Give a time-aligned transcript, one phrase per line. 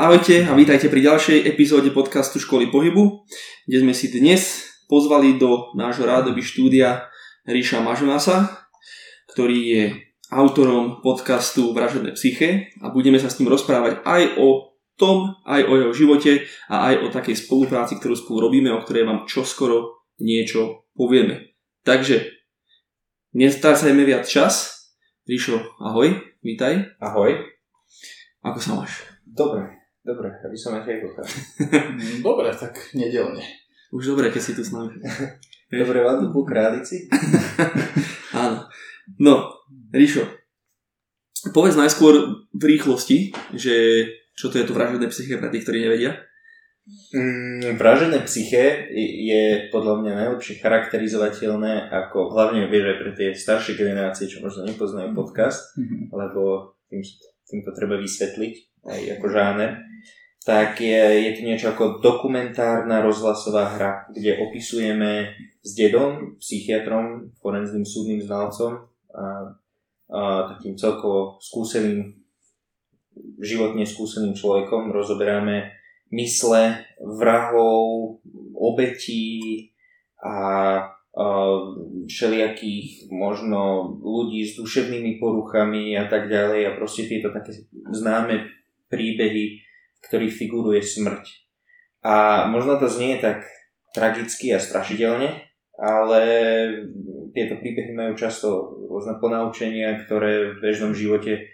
[0.00, 3.20] Ahojte a vítajte pri ďalšej epizóde podcastu Školy pohybu,
[3.68, 7.12] kde sme si dnes pozvali do nášho rádoby štúdia
[7.44, 8.64] Ríša Mažonasa,
[9.28, 9.84] ktorý je
[10.32, 15.72] autorom podcastu Vražedné psyche a budeme sa s ním rozprávať aj o tom, aj o
[15.76, 16.32] jeho živote
[16.72, 21.52] a aj o takej spolupráci, ktorú spolu robíme, o ktorej vám čoskoro niečo povieme.
[21.84, 22.24] Takže,
[23.36, 24.80] nestrácajme viac čas.
[25.28, 26.88] Ríšo, ahoj, vítaj.
[27.04, 27.36] Ahoj.
[28.40, 29.04] Ako sa máš?
[29.28, 31.26] Dobre, Dobre, aby som aj pochal.
[32.26, 33.44] Dobre, tak nedelne.
[33.90, 34.96] Už dobre, keď si tu s nami.
[35.82, 37.10] Dobre, vám po králici?
[38.42, 38.70] Áno.
[39.18, 39.50] No,
[39.90, 40.22] Ríšo,
[41.50, 44.06] povedz najskôr v rýchlosti, že
[44.38, 46.22] čo to je to vražedné psyché pre tých, ktorí nevedia.
[47.10, 53.74] Mm, vražené psyché je podľa mňa najlepšie charakterizovateľné ako hlavne vieš aj pre tie staršie
[53.74, 56.14] generácie, čo možno nepoznajú podcast, mm-hmm.
[56.14, 57.02] lebo tým,
[57.46, 59.70] týmto treba vysvetliť aj ako žáner.
[60.40, 67.84] Tak je, je to niečo ako dokumentárna rozhlasová hra, kde opisujeme s dedom, psychiatrom, forenzným
[67.84, 69.52] súdnym znalcom a,
[70.08, 70.20] a
[70.56, 72.16] takým celkovo skúseným,
[73.36, 74.88] životne skúseným človekom.
[74.88, 75.76] Rozoberáme
[76.16, 78.16] mysle vrahov,
[78.56, 79.68] obetí
[80.24, 80.36] a,
[81.12, 81.26] a
[82.08, 86.60] všelijakých možno ľudí s duševnými poruchami a tak ďalej.
[86.64, 87.60] A proste tieto také
[87.92, 88.59] známe
[88.90, 89.70] príbehy
[90.04, 91.24] ktorých figuruje smrť.
[92.00, 93.44] A možno to znie tak
[93.92, 95.44] tragicky a strašidelne,
[95.76, 96.22] ale
[97.36, 98.48] tieto príbehy majú často
[98.88, 101.52] rôzne ponaučenia, ktoré v bežnom živote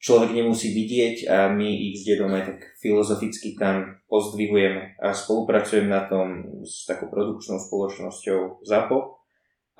[0.00, 5.92] človek nemusí vidieť a my ich s dedom aj tak filozoficky tam pozdvihujeme a spolupracujem
[5.92, 9.19] na tom s takou produkčnou spoločnosťou ZAPO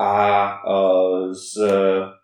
[0.00, 0.12] a
[1.28, 1.60] s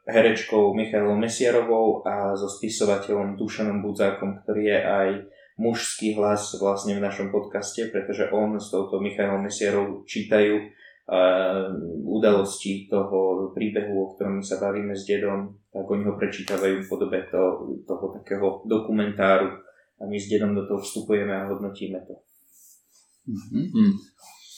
[0.08, 5.08] herečkou Michailou Mesiarovou a so spisovateľom Dušanom Budzákom, ktorý je aj
[5.60, 11.68] mužský hlas vlastne v našom podcaste, pretože on s touto Michailom Mesierou čítajú uh,
[12.00, 17.28] udalosti toho príbehu, o ktorom sa bavíme s dedom, tak oni ho prečítavajú v podobe
[17.28, 19.52] to, toho takého dokumentáru
[20.00, 22.14] a my s dedom do toho vstupujeme a hodnotíme to.
[23.26, 23.90] Mm-hmm.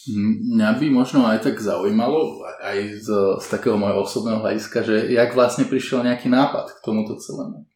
[0.08, 3.08] Mňa by možno aj tak zaujímalo, aj z,
[3.38, 7.62] z takého môjho osobného hľadiska, že jak vlastne prišiel nejaký nápad k tomuto celému?
[7.62, 7.66] E,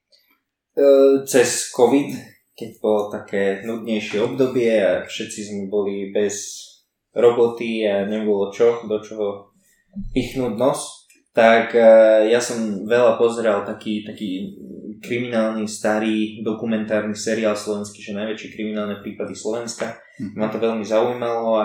[1.28, 2.10] cez COVID,
[2.56, 6.64] keď bolo také nudnejšie obdobie a všetci sme boli bez
[7.12, 9.52] roboty a nebolo čo, do čoho
[10.16, 11.84] pichnúť nos, tak e,
[12.32, 14.56] ja som veľa pozeral taký, taký
[15.02, 19.98] kriminálny starý dokumentárny seriál slovenský, že najväčšie kriminálne prípady Slovenska.
[20.22, 20.38] Mm.
[20.38, 21.64] Ma to veľmi zaujímalo a,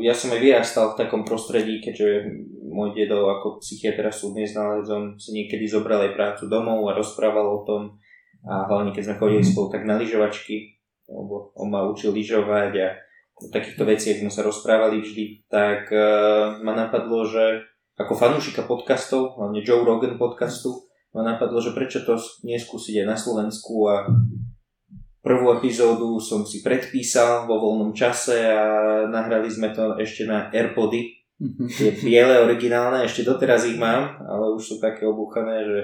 [0.00, 2.32] ja som aj vyrastal v takom prostredí, keďže
[2.68, 7.64] môj dedo ako psychiatra súdny znalezom si niekedy zobral aj prácu domov a rozprával o
[7.66, 7.82] tom,
[8.46, 10.78] a hlavne keď sme chodili spolu tak na lyžovačky,
[11.10, 12.88] lebo on ma učil lyžovať a
[13.38, 17.66] o takýchto veciach sme sa rozprávali vždy, tak uh, ma napadlo, že
[17.98, 22.14] ako fanúšika podcastov, hlavne Joe Rogan podcastu, ma napadlo, že prečo to
[22.46, 24.06] neskúsiť aj na Slovensku a
[25.28, 28.64] prvú epizódu som si predpísal vo voľnom čase a
[29.04, 31.20] nahrali sme to ešte na Airpody.
[31.36, 31.68] Mhm.
[31.68, 35.78] Tie biele originálne, ešte doteraz ich mám, ale už sú také obuchané, že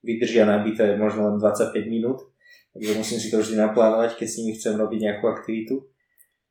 [0.00, 2.24] vydržia nabité možno len 25 minút,
[2.72, 5.84] takže musím si to vždy naplánovať, keď s nimi chcem robiť nejakú aktivitu.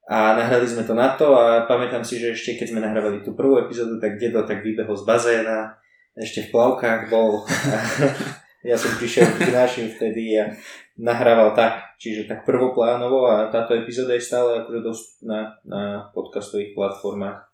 [0.05, 3.33] A nahrali sme to na to a pamätám si, že ešte keď sme nahrávali tú
[3.33, 5.81] prvú epizódu, tak dedo tak vybehol z bazéna,
[6.13, 7.41] ešte v plavkách bol.
[8.65, 10.51] ja som prišiel k našim vtedy a
[10.97, 17.45] nahrával tak, čiže tak prvoplánovo a táto epizóda je stále akože dostupná na podcastových platformách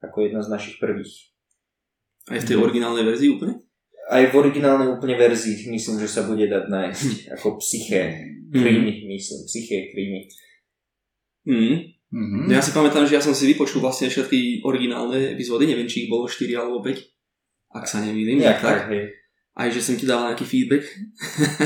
[0.00, 1.32] ako jedna z našich prvých.
[2.32, 3.60] Aj v tej originálnej verzii úplne?
[4.04, 7.08] aj v originálnej úplne verzii myslím, že sa bude dať nájsť
[7.40, 8.20] ako psyché
[8.52, 9.08] krímy, mm.
[9.08, 10.28] myslím, psyché krímy.
[11.48, 11.76] Mm.
[12.14, 12.46] Mm-hmm.
[12.52, 16.12] Ja si pamätám, že ja som si vypočul vlastne všetky originálne epizódy, neviem, či ich
[16.12, 18.38] bolo 4 alebo 5, ak sa nemýlim.
[18.38, 18.86] Ja, tak.
[18.92, 19.23] Hej.
[19.54, 20.84] Aj že som ti dal nejaký feedback.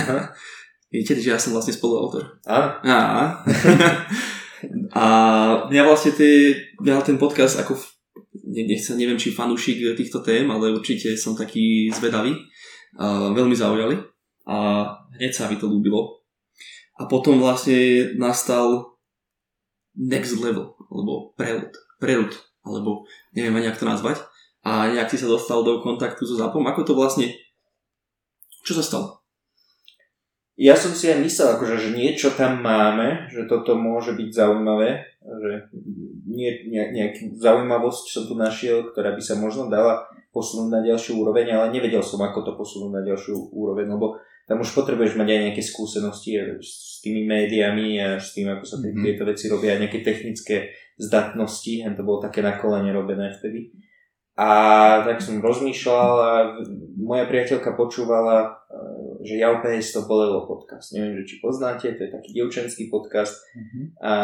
[0.92, 2.40] Viete, že ja som vlastne spoluautor.
[2.48, 2.80] A?
[2.84, 3.00] A.
[4.96, 5.04] a
[5.68, 7.76] mňa vlastne tie, ja ten podcast ako
[8.48, 12.32] nechcem, neviem, či fanúšik týchto tém, ale určite som taký zvedavý.
[12.96, 14.00] A veľmi zaujali
[14.48, 14.88] a
[15.20, 16.24] hneď sa mi to ľúbilo.
[16.98, 18.96] A potom vlastne nastal
[19.94, 21.70] next level, alebo prerod,
[22.00, 22.32] prerod,
[22.64, 23.04] alebo
[23.36, 24.24] neviem ani, jak to nazvať.
[24.64, 26.64] A nejak si sa dostal do kontaktu so Zapom.
[26.66, 27.30] Ako to vlastne,
[28.62, 29.18] čo sa stalo?
[30.58, 35.06] Ja som si aj myslel, akože, že niečo tam máme, že toto môže byť zaujímavé,
[35.22, 35.70] že
[36.26, 40.02] nie, ne, nejakú zaujímavosť som tu našiel, ktorá by sa možno dala
[40.34, 44.18] posunúť na ďalšiu úroveň, ale nevedel som, ako to posunúť na ďalšiu úroveň, lebo
[44.50, 48.82] tam už potrebuješ mať aj nejaké skúsenosti s tými médiami a s tým, ako sa
[48.82, 49.04] mm-hmm.
[49.04, 53.70] tieto veci robia, aj nejaké technické zdatnosti, to bolo také na kolene robené vtedy.
[54.38, 54.48] A
[55.02, 56.32] tak som rozmýšľal a
[56.94, 58.78] moja priateľka počúvala, e,
[59.26, 60.94] že Ja PS to bolelo podcast.
[60.94, 63.34] Neviem, že či poznáte, to je taký dievčenský podcast.
[63.58, 63.84] Mm-hmm.
[63.98, 64.14] A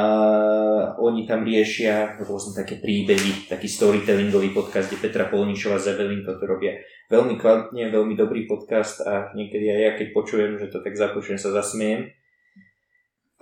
[1.02, 6.46] oni tam riešia rôzne také príbehy, taký storytellingový podcast, kde Petra Polničová z Evelyn toto
[6.46, 6.78] robia
[7.10, 11.42] veľmi kvalitne, veľmi dobrý podcast a niekedy aj ja, keď počujem, že to tak započujem,
[11.42, 12.14] sa zasmiem.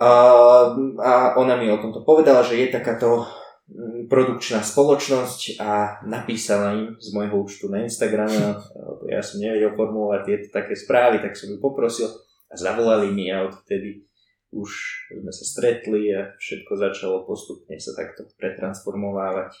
[0.01, 0.09] A,
[1.05, 3.29] a ona mi o tomto povedala, že je takáto
[4.11, 8.59] produkčná spoločnosť a napísala im z môjho účtu na Instagrame,
[9.13, 12.11] ja som nevedel formulovať tieto také správy, tak som ju poprosil
[12.51, 14.03] a zavolali mi a odtedy
[14.53, 14.69] už
[15.09, 19.57] sme sa stretli a všetko začalo postupne sa takto pretransformovávať.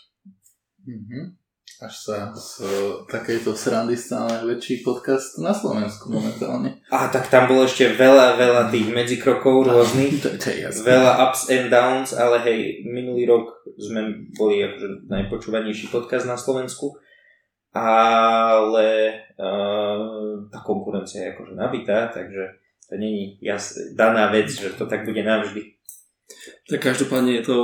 [0.85, 1.42] Mm-hmm
[1.83, 2.63] až sa z
[3.11, 6.79] takejto srandy stal najväčší podcast na Slovensku momentálne.
[6.87, 11.51] A tak tam bolo ešte veľa, veľa tých medzikrokov rôznych, to, to je veľa ups
[11.51, 16.95] and downs, ale hej, minulý rok sme boli akože najpočúvanejší podcast na Slovensku,
[17.75, 18.87] ale
[19.35, 25.03] uh, tá konkurencia je akože nabitá, takže to není jas, daná vec, že to tak
[25.03, 25.73] bude navždy.
[26.71, 27.57] Tak každopádne je to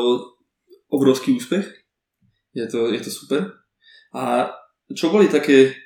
[0.92, 1.72] obrovský úspech,
[2.52, 3.59] je to, je to super
[4.14, 4.54] a
[4.90, 5.78] čo boli také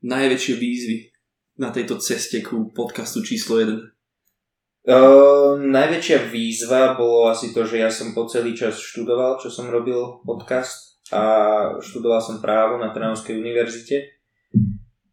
[0.00, 0.96] najväčšie výzvy
[1.60, 3.96] na tejto ceste ku podcastu číslo 1?
[4.86, 9.66] Uh, najväčšia výzva bolo asi to, že ja som po celý čas študoval, čo som
[9.66, 11.22] robil podcast a
[11.82, 14.16] študoval som právo na Trnavskej univerzite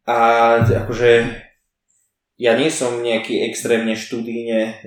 [0.06, 0.18] a
[0.62, 1.10] akože
[2.38, 4.78] ja nie som nejaký extrémne študíne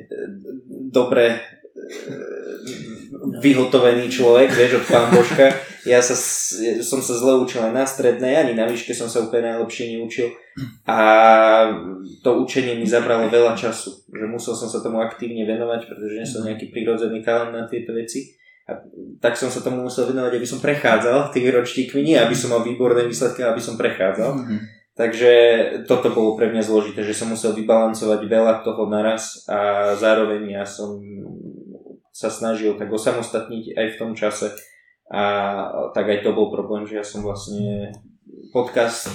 [0.91, 1.39] dobre
[3.39, 5.53] vyhotovený človek, vieš, od pán Božka.
[5.87, 6.15] Ja sa,
[6.83, 10.35] som sa zle učil aj na strednej, ani na výške som sa úplne najlepšie neučil.
[10.83, 10.97] A
[12.25, 14.03] to učenie mi zabralo veľa času.
[14.11, 17.95] Že musel som sa tomu aktívne venovať, pretože nie som nejaký prírodzený talent na tieto
[17.95, 18.35] veci.
[18.67, 18.75] A
[19.23, 22.67] tak som sa tomu musel venovať, aby som prechádzal tými ročníkmi, nie aby som mal
[22.67, 24.35] výborné výsledky, aby som prechádzal.
[24.35, 24.59] Mm-hmm.
[24.97, 25.31] Takže
[25.85, 30.65] toto bolo pre mňa zložité, že som musel vybalancovať veľa toho naraz a zároveň ja
[30.65, 30.97] som
[32.17, 34.49] sa snažil tak osamostatniť aj v tom čase.
[35.13, 35.23] A
[35.93, 37.93] tak aj to bol problém, že ja som vlastne
[38.49, 39.05] podcast,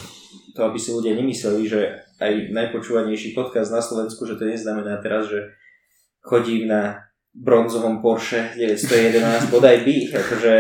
[0.55, 5.27] to aby si ľudia nemysleli, že aj najpočúvanejší podcast na Slovensku, že to neznamená teraz,
[5.27, 5.51] že
[6.23, 10.53] chodím na bronzovom Porsche 911 bodaj by, akože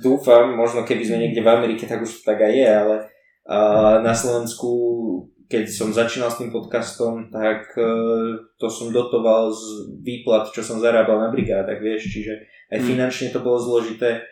[0.00, 2.96] dúfam, možno keby sme niekde v Amerike, tak už to tak aj je, ale
[4.00, 4.70] na Slovensku
[5.52, 7.84] keď som začínal s tým podcastom, tak e,
[8.56, 12.86] to som dotoval z výplat, čo som zarábal na brigádach, vieš, čiže aj mm.
[12.88, 14.24] finančne to bolo zložité,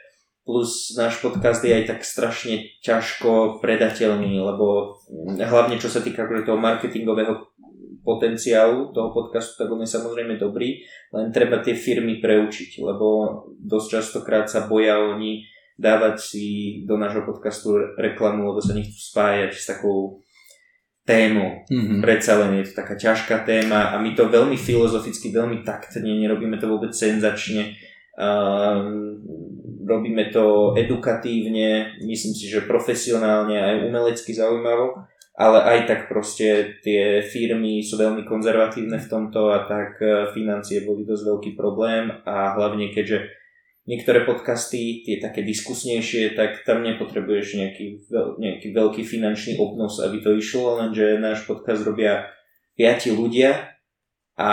[0.49, 4.97] plus náš podcast je aj tak strašne ťažko predateľný, lebo
[5.37, 7.53] hlavne čo sa týka akože toho marketingového
[8.01, 10.81] potenciálu toho podcastu, tak on je samozrejme dobrý,
[11.13, 15.45] len treba tie firmy preučiť, lebo dosť častokrát sa boja oni
[15.77, 16.47] dávať si
[16.89, 20.25] do nášho podcastu reklamu, lebo sa nechcú spájať s takou
[21.11, 21.67] tému.
[21.67, 21.99] Mm-hmm.
[21.99, 26.55] Predsa len je to taká ťažká téma a my to veľmi filozoficky, veľmi taktne, nerobíme
[26.63, 27.75] to vôbec senzačne.
[28.15, 29.19] Um,
[29.83, 35.03] robíme to edukatívne, myslím si, že profesionálne aj umelecky zaujímavo,
[35.35, 40.85] ale aj tak proste tie firmy sú veľmi konzervatívne v tomto a tak e, financie
[40.85, 43.40] boli dosť veľký problém a hlavne keďže
[43.89, 47.87] niektoré podcasty, tie také diskusnejšie, tak tam nepotrebuješ nejaký,
[48.37, 52.29] nejaký veľký finančný obnos, aby to išlo, lenže náš podcast robia
[52.77, 53.77] piati ľudia
[54.37, 54.51] a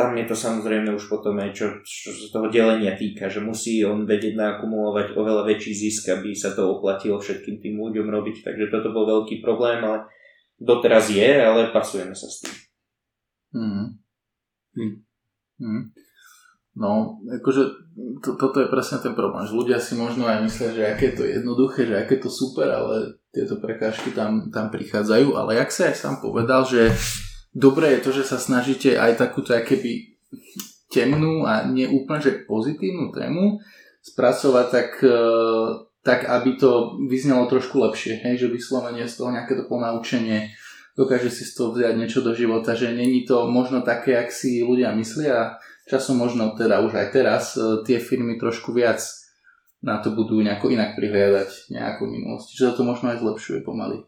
[0.00, 3.84] tam je to samozrejme už potom aj čo, čo z toho delenia týka, že musí
[3.84, 8.72] on vedieť naakumulovať oveľa väčší zisk, aby sa to oplatilo všetkým tým ľuďom robiť, takže
[8.72, 10.08] toto bol veľký problém, ale
[10.56, 12.56] doteraz je, ale pasujeme sa s tým.
[13.50, 13.86] Mm.
[14.78, 14.94] Mm.
[15.60, 15.84] Mm.
[16.80, 17.62] No, akože
[18.24, 21.16] to, toto je presne ten problém, že ľudia si možno aj myslia, že aké je
[21.20, 25.92] to jednoduché, že aké to super, ale tieto prekážky tam, tam prichádzajú, ale jak sa
[25.92, 26.88] aj sám povedal, že
[27.52, 30.16] dobré je to, že sa snažíte aj takúto akéby
[30.88, 33.60] temnú a neúplne že pozitívnu tému
[34.00, 35.20] spracovať tak, e,
[36.00, 40.48] tak, aby to vyznelo trošku lepšie, hej, že vyslovene z toho nejaké to ponaučenie
[40.98, 44.60] dokáže si z toho vziať niečo do života, že není to možno také, ak si
[44.60, 45.60] ľudia myslia
[45.90, 49.02] časom možno teda už aj teraz e, tie firmy trošku viac
[49.82, 52.46] na to budú nejako inak prihliadať nejakú minulosť.
[52.52, 54.06] Čiže to možno aj zlepšuje pomaly.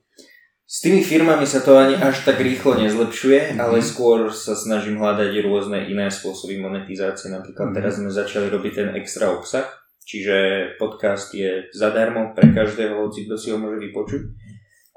[0.73, 3.61] S tými firmami sa to ani až tak rýchlo nezlepšuje, mm-hmm.
[3.61, 7.29] ale skôr sa snažím hľadať rôzne iné spôsoby monetizácie.
[7.29, 7.77] Napríklad mm-hmm.
[7.77, 9.69] teraz sme začali robiť ten extra obsah,
[10.01, 10.37] čiže
[10.81, 14.23] podcast je zadarmo pre každého, hoci kto si ho môže vypočuť.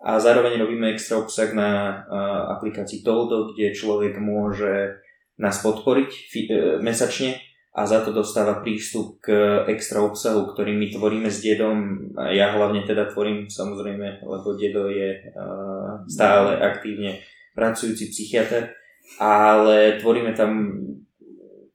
[0.06, 1.72] a zároveň robíme extra obsah na
[2.08, 5.02] uh, aplikácii Toldo, kde človek môže
[5.42, 7.40] nás podporiť fi- uh, mesačne
[7.76, 9.36] a za to dostáva prístup k
[9.68, 12.08] extra obsahu, ktorý my tvoríme s dedom.
[12.32, 17.20] Ja hlavne teda tvorím samozrejme, lebo dedo je uh, stále aktívne
[17.52, 18.72] pracujúci psychiatr,
[19.20, 20.72] ale tvoríme tam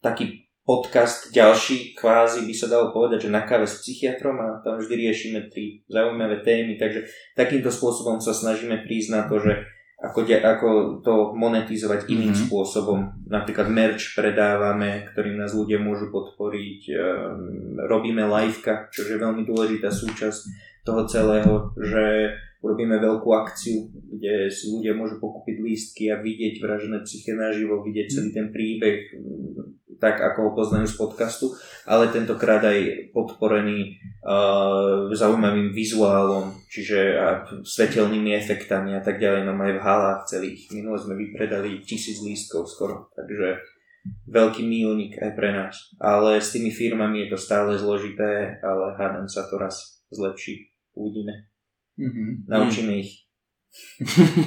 [0.00, 4.78] taký podcast ďalší, kvázi by sa dalo povedať, že na káve s psychiatrom a tam
[4.78, 9.66] vždy riešime tri zaujímavé témy, takže takýmto spôsobom sa snažíme prísť na to, že
[10.00, 10.68] ako, ako
[11.04, 12.48] to monetizovať iným mm-hmm.
[12.48, 13.20] spôsobom.
[13.28, 19.92] Napríklad merch predávame, ktorým nás ľudia môžu podporiť, um, robíme liveka, čo je veľmi dôležitá
[19.92, 20.40] súčasť
[20.88, 22.32] toho celého, že
[22.64, 28.06] urobíme veľkú akciu, kde si ľudia môžu pokúpiť lístky a vidieť vražené psyché naživo, vidieť
[28.08, 29.16] celý ten príbeh,
[30.00, 31.52] tak ako ho poznajú z podcastu,
[31.84, 39.58] ale tentokrát aj podporený uh, zaujímavým vizuálom, čiže uh, svetelnými efektami a tak ďalej, no
[39.58, 40.70] aj v halách celých.
[40.70, 43.58] Minule sme vypredali tisíc lístkov skoro, takže
[44.30, 45.74] veľký mílnik aj pre nás.
[45.98, 50.70] Ale s tými firmami je to stále zložité, ale hádam sa to raz zlepší.
[50.94, 51.50] Uvidíme.
[51.98, 52.28] Mm-hmm.
[52.48, 53.00] Naučíme mm.
[53.02, 53.10] ich.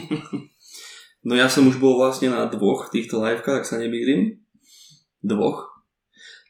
[1.28, 4.40] no ja som už bol vlastne na dvoch týchto livekách, ak sa nemýlim
[5.24, 5.72] dvoch.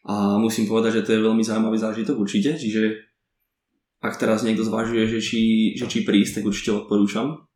[0.04, 3.13] A musím povedať, že to je veľmi zaujímavý zážitok určite, čiže
[4.04, 7.48] ak teraz niekto zvažuje, že či, že či prísť, tak určite odporúčam.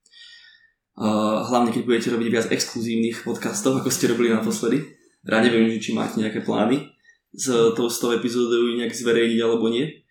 [0.97, 4.81] A hlavne keď budete robiť viac exkluzívnych podcastov, ako ste robili naposledy.
[5.27, 6.87] Ja neviem, či máte nejaké plány
[7.35, 10.07] s tou 100 epizódou nejak zverejniť alebo nie.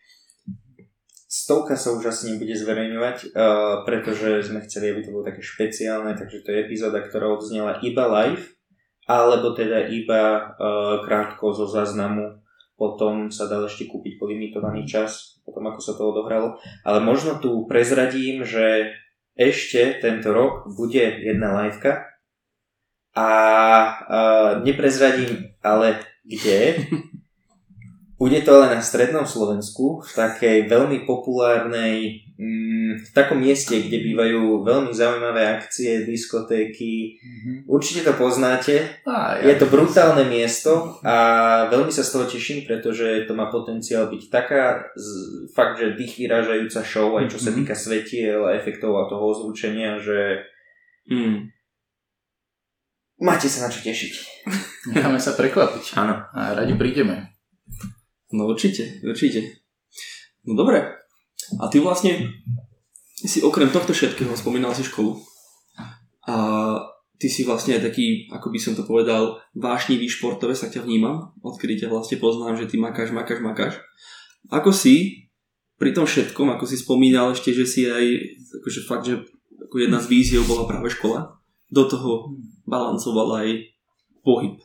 [1.26, 6.14] Stovka sa už asi nebude zverejňovať, uh, pretože sme chceli, aby to bolo také špeciálne,
[6.14, 8.56] takže to je epizóda, ktorá odznela iba live
[9.06, 12.42] alebo teda iba uh, krátko zo záznamu,
[12.74, 16.60] potom sa dal ešte kúpiť po limitovaný čas, potom ako sa to odohralo.
[16.84, 18.92] Ale možno tu prezradím, že
[19.32, 22.12] ešte tento rok bude jedna liveka
[23.16, 23.28] a
[23.88, 26.76] uh, neprezradím ale kde,
[28.16, 34.00] Bude to ale na strednom Slovensku, v takej veľmi populárnej, mm, v takom mieste, kde
[34.00, 37.20] bývajú veľmi zaujímavé akcie, diskotéky.
[37.20, 37.56] Mm-hmm.
[37.68, 39.04] Určite to poznáte.
[39.04, 41.16] Á, ja je to brutálne miesto a
[41.68, 44.88] veľmi sa z toho teším, pretože to má potenciál byť taká
[45.52, 47.68] fakt, že dých vyrážajúca show, aj čo sa mm-hmm.
[47.68, 50.40] týka svetiel a efektov a toho ozvučenia, že
[51.12, 51.52] mm.
[53.20, 54.12] máte sa na čo tešiť.
[54.96, 56.00] Necháme sa prekvapiť.
[56.00, 56.24] Áno.
[56.32, 57.35] A radi prídeme.
[58.36, 59.64] No určite, určite.
[60.44, 60.84] No dobre.
[61.56, 62.28] A ty vlastne
[63.24, 65.16] si okrem tohto všetkého spomínal si školu.
[66.28, 66.36] A
[67.16, 71.86] ty si vlastne taký, ako by som to povedal, vášnivý športové sa ťa vnímam, odkedy
[71.86, 73.74] ťa vlastne poznám, že ty makáš, makáš, makáš.
[74.52, 75.26] Ako si
[75.80, 78.04] pri tom všetkom, ako si spomínal ešte, že si aj,
[78.60, 79.24] akože fakt, že
[79.64, 81.40] ako jedna z víziev bola práve škola,
[81.72, 82.36] do toho
[82.68, 83.48] balancoval aj
[84.20, 84.60] pohyb.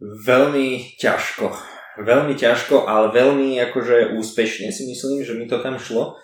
[0.00, 1.52] Veľmi ťažko
[1.98, 6.14] veľmi ťažko, ale veľmi akože úspešne si myslím, že mi to tam šlo.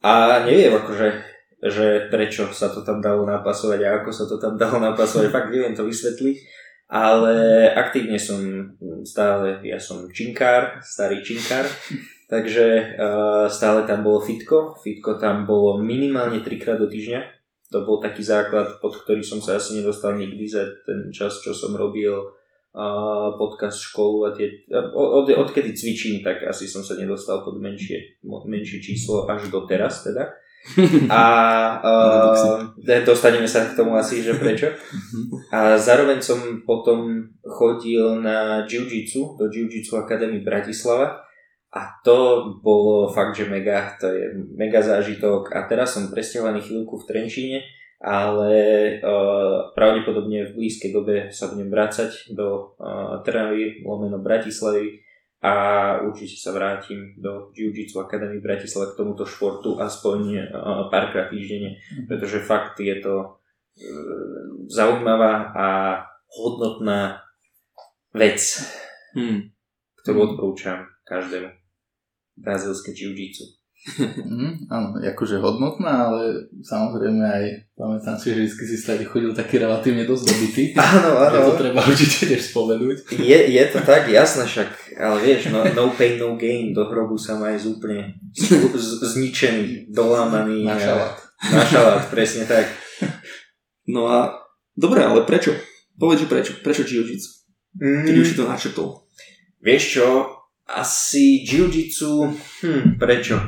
[0.00, 1.08] A neviem akože,
[1.60, 5.52] že prečo sa to tam dalo napasovať a ako sa to tam dalo napasovať, fakt
[5.52, 6.36] neviem to vysvetliť.
[6.90, 8.42] Ale aktívne som
[9.06, 11.62] stále, ja som činkár, starý činkár,
[12.26, 14.74] takže uh, stále tam bolo fitko.
[14.82, 17.38] Fitko tam bolo minimálne trikrát do týždňa.
[17.70, 21.54] To bol taký základ, pod ktorý som sa asi nedostal nikdy za ten čas, čo
[21.54, 22.39] som robil
[23.34, 24.46] podcast školu a tie,
[24.94, 30.06] od, odkedy cvičím, tak asi som sa nedostal pod menšie, menšie číslo až do teraz
[30.06, 30.30] teda.
[31.08, 31.22] A
[31.80, 34.68] uh, dostaneme sa k tomu asi, že prečo.
[35.48, 36.36] A zároveň som
[36.68, 41.24] potom chodil na jiu-jitsu, do Jiu-Jitsu Academy Bratislava.
[41.72, 45.48] A to bolo fakt, že mega, to je mega zážitok.
[45.56, 47.58] A teraz som presťahovaný chvíľku v Trenčíne
[48.00, 48.56] ale
[49.04, 55.04] uh, pravdepodobne v blízkej dobe sa budem vrácať do uh, Trnavy, lomeno Bratislavy
[55.44, 55.52] a
[56.00, 60.40] určite sa vrátim do Jiu-Jitsu Academy v Bratislave k tomuto športu aspoň uh,
[60.88, 62.08] párkrát týždenne, mhm.
[62.08, 63.36] pretože fakt je to uh,
[64.72, 65.66] zaujímavá a
[66.40, 67.20] hodnotná
[68.16, 68.40] vec,
[69.12, 69.52] hmm.
[70.02, 70.26] ktorú mhm.
[70.32, 71.52] odporúčam každému.
[72.40, 73.59] Brazilské jiu-jitsu.
[73.80, 79.56] Mm, áno, akože hodnotná, ale samozrejme aj pamätám si, že vždy si stade chodil taký
[79.56, 80.64] relatívne dosť dobitý.
[80.76, 81.48] Áno, áno.
[81.48, 83.08] to treba určite tiež spomenúť.
[83.16, 87.16] Je, je to tak, jasné však, ale vieš, no, no pain, no gain, do hrobu
[87.16, 88.20] sa má ísť úplne
[89.16, 90.68] zničený, dolámaný.
[90.68, 91.16] Na šalát.
[91.48, 92.68] Na šalát, presne tak.
[93.88, 94.44] No a,
[94.76, 95.56] dobre, ale prečo?
[95.96, 96.52] Povedz, že prečo?
[96.60, 97.48] Prečo jiu-jitsu?
[97.80, 98.04] Mm.
[98.04, 98.88] Keď už si to načrtol.
[99.64, 100.06] Vieš čo,
[100.76, 102.30] asi jiu-jitsu,
[102.62, 103.40] hm, prečo?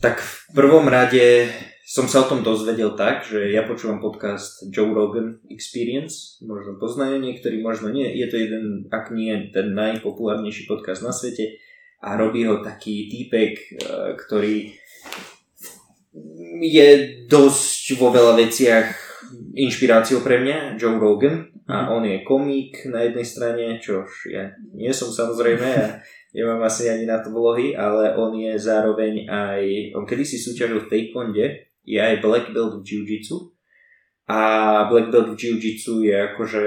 [0.00, 1.48] Tak v prvom rade
[1.86, 7.22] som sa o tom dozvedel tak, že ja počúvam podcast Joe Rogan Experience, možno poznajú
[7.22, 8.10] niektorí, možno nie.
[8.10, 11.62] Je to jeden, ak nie ten najpopulárnejší podcast na svete
[12.02, 13.66] a robí ho taký týpek, e,
[14.18, 14.74] ktorý
[16.66, 16.88] je
[17.30, 18.86] dosť vo veľa veciach
[19.54, 21.54] inšpiráciou pre mňa, Joe Rogan.
[21.66, 25.98] A on je komik na jednej strane, čo ja nie som samozrejme a
[26.36, 29.62] nemám asi ani na to vlohy, ale on je zároveň aj,
[29.96, 31.46] on kedysi súťažil v Taekwonde,
[31.80, 33.56] je aj black belt v jiu-jitsu
[34.28, 34.38] a
[34.90, 36.64] black belt v jiu-jitsu je akože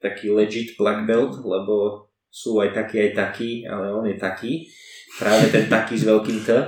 [0.00, 4.66] taký legit black belt, lebo sú aj takí, aj takí, ale on je taký.
[5.14, 6.50] Práve ten taký s veľkým T.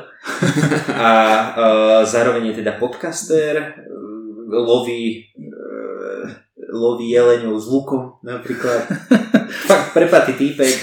[0.95, 1.11] A
[1.50, 3.75] uh, zároveň je teda podcaster,
[4.47, 6.23] loví, uh,
[6.71, 8.87] loví jeleňov s lukom napríklad.
[9.71, 10.75] Fakt prepatý týpek,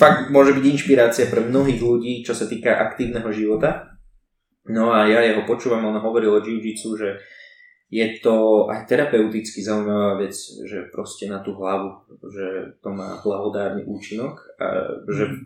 [0.00, 4.00] fakt môže byť inšpirácia pre mnohých ľudí, čo sa týka aktívneho života.
[4.64, 7.20] No a ja jeho počúvam, on hovoril o jiu-jitsu, že
[7.90, 10.32] je to aj terapeuticky zaujímavá vec,
[10.64, 15.36] že proste na tú hlavu, že to má blahodárny účinok a že mhm.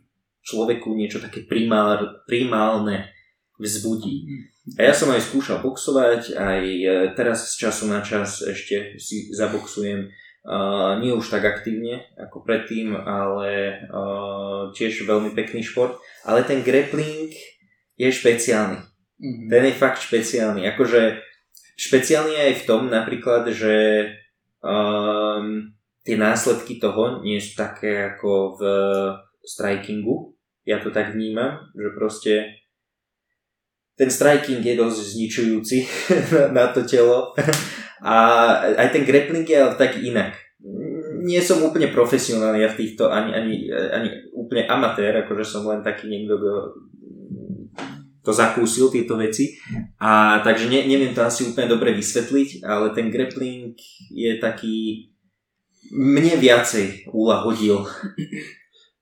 [0.44, 3.10] človeku niečo také primál, primálne
[3.58, 4.28] vzbudí.
[4.76, 9.28] A ja som aj skúšal boxovať, aj e, teraz z času na čas ešte si
[9.30, 10.08] zaboxujem.
[10.44, 15.96] Uh, nie už tak aktívne ako predtým, ale uh, tiež veľmi pekný šport.
[16.28, 17.32] Ale ten grappling
[17.96, 19.48] je špeciálny Mm-hmm.
[19.48, 20.66] Ten je fakt špeciálny.
[20.74, 21.22] Akože
[21.78, 23.74] špeciálny aj v tom napríklad, že
[24.58, 25.70] um,
[26.02, 28.62] tie následky toho nie sú také ako v
[29.46, 30.34] strikingu.
[30.66, 32.32] Ja to tak vnímam, že proste
[33.94, 35.76] ten striking je dosť zničujúci
[36.56, 37.36] na to telo
[38.04, 38.14] a
[38.76, 40.36] aj ten grappling je ale tak inak.
[41.24, 45.80] Nie som úplne profesionálny ja v týchto, ani, ani, ani úplne amatér, akože som len
[45.80, 46.52] taký niekto, kto
[48.24, 49.56] to zakúsil, tieto veci.
[50.00, 53.76] A takže ne, neviem to asi úplne dobre vysvetliť, ale ten grappling
[54.12, 55.08] je taký
[55.92, 57.84] mne viacej úla hodil.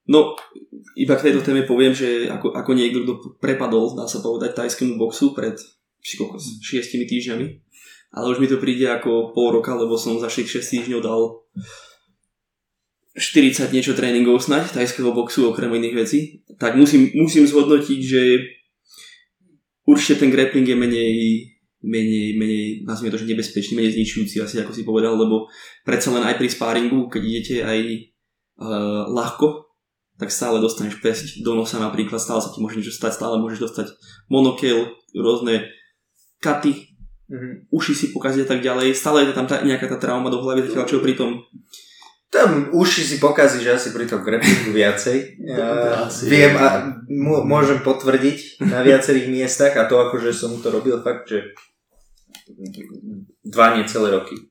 [0.03, 0.35] No,
[0.99, 4.99] iba k tejto téme poviem, že ako, ako niekto, kto prepadol, dá sa povedať, tajskému
[4.99, 5.55] boxu pred
[6.59, 7.47] šiestimi týždňami,
[8.13, 11.43] ale už mi to príde ako pol roka, lebo som za 6 týždňov dal
[13.17, 16.21] 40 niečo tréningov snať tajského boxu okrem iných vecí,
[16.57, 18.23] tak musím, musím zhodnotiť, že
[19.85, 21.17] určite ten grappling je menej,
[21.85, 25.53] menej, menej, nazvime to, že nebezpečný, menej zničujúci asi, ako si povedal, lebo
[25.85, 27.79] predsa len aj pri sparingu, keď idete aj
[28.65, 29.69] uh, ľahko,
[30.17, 33.61] tak stále dostaneš pesť do nosa napríklad, stále sa ti môže niečo stať, stále môžeš
[33.69, 33.87] dostať
[34.33, 35.69] monokel, rôzne
[36.41, 36.92] katy,
[37.33, 37.73] mm-hmm.
[37.73, 40.69] uši si pokaziť a tak ďalej, stále je tam tá, nejaká tá trauma do hlavy,
[40.85, 41.41] čo pri tom
[42.33, 45.37] tam uši si pokazíš asi pri tom grapplingu viacej.
[45.53, 51.05] Ja viem a m- môžem potvrdiť na viacerých miestach a to akože som to robil
[51.05, 51.53] fakt, že
[53.45, 54.49] dva necelé roky.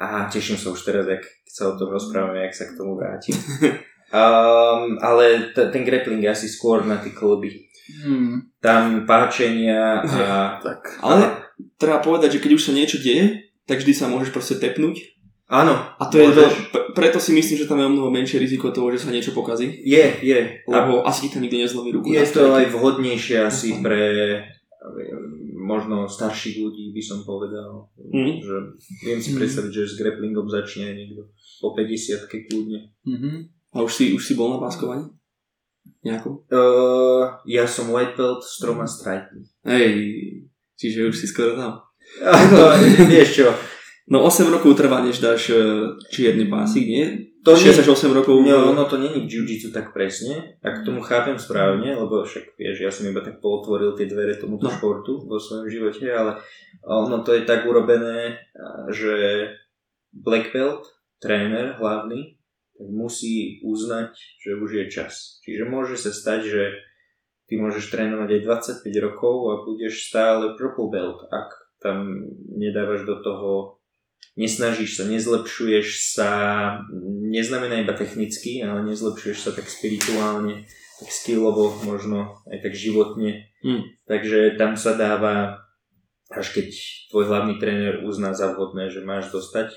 [0.00, 3.36] A teším sa už teraz, jak sa o tom rozprávame, jak sa k tomu vrátim.
[4.10, 7.70] Um, ale t- ten grappling je asi skôr na tie kluby.
[8.02, 8.42] Hmm.
[8.58, 10.58] Tam páčenia a...
[10.66, 10.98] tak.
[10.98, 11.30] Ale
[11.80, 15.20] treba povedať, že keď už sa niečo deje, tak vždy sa môžeš proste tepnúť
[15.50, 15.74] Áno.
[15.74, 16.30] A to môžeš.
[16.30, 16.50] je veľ,
[16.94, 19.82] preto si myslím, že tam je o mnoho menšie riziko toho, že sa niečo pokazí.
[19.82, 20.62] Je, je.
[20.62, 21.10] Lebo a...
[21.10, 22.06] asi ti to nikdy nezlomí ruku.
[22.06, 23.82] Je to aj vhodnejšie asi uh-huh.
[23.82, 24.02] pre
[25.58, 27.90] možno starších ľudí, by som povedal.
[27.98, 28.40] Mm.
[28.40, 28.54] Že
[29.04, 29.38] viem si mhm.
[29.42, 31.28] predstaviť, že s grapplingom začne niekto
[31.60, 32.94] po 50 kľudne.
[33.04, 33.36] Mm-hmm.
[33.76, 35.12] A už si, už si bol na páskovaní?
[36.00, 36.48] Nejakom?
[36.48, 39.44] Uh, ja som white belt s troma strajkmi.
[39.68, 39.92] Hej,
[40.80, 41.84] čiže už si skoro tam.
[42.24, 42.74] Áno,
[43.12, 43.48] vieš čo,
[44.10, 45.62] No 8 rokov trvá, než dáš e,
[46.10, 47.30] čierny pásik, nie?
[47.46, 48.42] To 6 až 8 rokov.
[48.42, 52.82] No, ono to není v jiu-jitsu tak presne, ak tomu chápem správne, lebo však vieš,
[52.82, 54.74] ja som iba tak pootvoril tie dvere tomuto no.
[54.74, 56.42] športu vo svojom živote, ale
[56.82, 58.50] ono to je tak urobené,
[58.90, 59.14] že
[60.10, 60.90] black belt,
[61.22, 62.34] tréner hlavný,
[62.82, 64.10] musí uznať,
[64.42, 65.38] že už je čas.
[65.46, 66.62] Čiže môže sa stať, že
[67.50, 68.40] ty môžeš trénovať aj
[68.86, 71.50] 25 rokov a budeš stále purple belt, ak
[71.82, 73.82] tam nedávaš do toho
[74.38, 76.30] nesnažíš sa, nezlepšuješ sa,
[77.26, 80.70] neznamená iba technicky, ale nezlepšuješ sa tak spirituálne,
[81.02, 83.50] tak skillovo, možno aj tak životne.
[83.66, 83.82] Hmm.
[84.06, 85.66] Takže tam sa dáva,
[86.30, 86.68] až keď
[87.10, 89.74] tvoj hlavný tréner uzná za vhodné, že máš dostať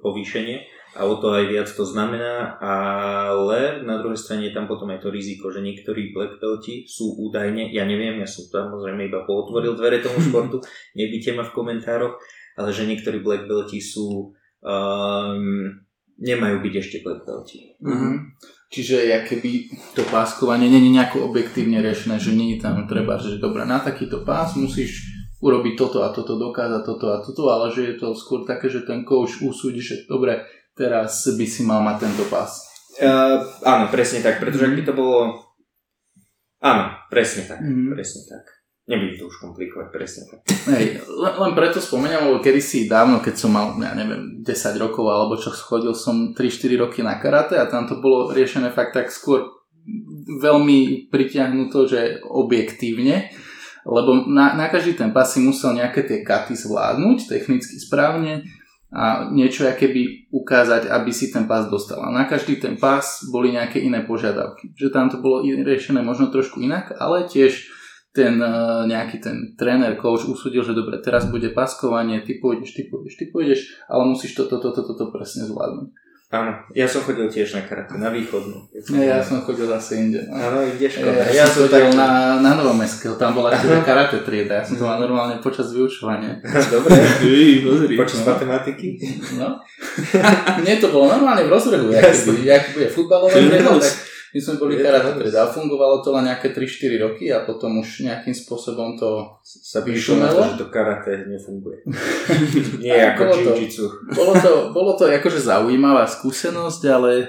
[0.00, 4.92] povýšenie a o to aj viac to znamená, ale na druhej strane je tam potom
[4.92, 9.24] aj to riziko, že niektorí black belti sú údajne, ja neviem, ja som samozrejme iba
[9.24, 10.60] pootvoril dvere tomu športu,
[10.92, 12.20] nebyte ma v komentároch,
[12.60, 15.44] ale že niektorí black belti sú um,
[16.20, 17.72] nemajú byť ešte black belti.
[17.80, 18.14] Mm-hmm.
[18.72, 23.40] Čiže ja keby to páskovanie nie je nejako objektívne riešené, že je tam treba, že
[23.40, 27.92] dobre, na takýto pás musíš urobiť toto a toto, dokázať toto a toto, ale že
[27.92, 32.08] je to skôr také, že ten coach usúdi, že dobre, teraz by si mal mať
[32.08, 32.64] tento pás.
[33.00, 35.18] Uh, áno, presne tak, pretože ak by to bolo...
[36.62, 37.90] Áno, presne tak, mm.
[37.96, 38.44] presne tak.
[38.82, 40.42] Nebudem to už komplikovať, presne tak.
[40.74, 45.06] Hej, len, len preto spomeniam, lebo kedysi dávno, keď som mal, ja neviem, 10 rokov
[45.06, 49.14] alebo čo, chodil som 3-4 roky na karate a tam to bolo riešené fakt tak
[49.14, 49.62] skôr
[50.42, 53.30] veľmi pritiahnuto, že objektívne,
[53.82, 58.46] lebo na, na každý ten pas si musel nejaké tie katy zvládnuť technicky správne,
[58.92, 62.04] a niečo aké by ukázať, aby si ten pás dostal.
[62.04, 64.76] A na každý ten pás boli nejaké iné požiadavky.
[64.76, 67.72] Že tam to bolo riešené možno trošku inak, ale tiež
[68.12, 72.84] ten uh, nejaký ten tréner, coach usúdil, že dobre, teraz bude paskovanie, ty pôjdeš, ty
[72.84, 75.88] pôjdeš, ty pôjdeš, ale musíš toto, toto, toto, to presne zvládnuť.
[76.32, 78.64] Áno, ja som chodil tiež na karate, na východnú.
[78.96, 80.24] Ja, ja som chodil zase inde.
[80.24, 80.40] No.
[80.40, 82.00] Áno, ideš ja, ja, ja som chodil tak...
[82.00, 86.40] na, na Novomestského, tam bola ešte karate trieda, ja som to mal normálne počas vyučovania.
[86.72, 86.96] Dobre,
[88.00, 88.32] počas no.
[88.32, 88.96] matematiky?
[89.36, 89.60] No.
[90.64, 95.12] Nie, to bolo normálne v rozvrhu, jak, jak bude futbalové tak my sme boli karate
[95.20, 99.84] trieda a fungovalo to len nejaké 3-4 roky a potom už nejakým spôsobom to sa
[99.84, 100.56] vyšumelo.
[100.56, 101.84] že to karate nefunguje.
[102.84, 103.84] Nie ako jiu-jitsu.
[104.16, 107.28] Bolo to, bolo to akože zaujímavá skúsenosť, ale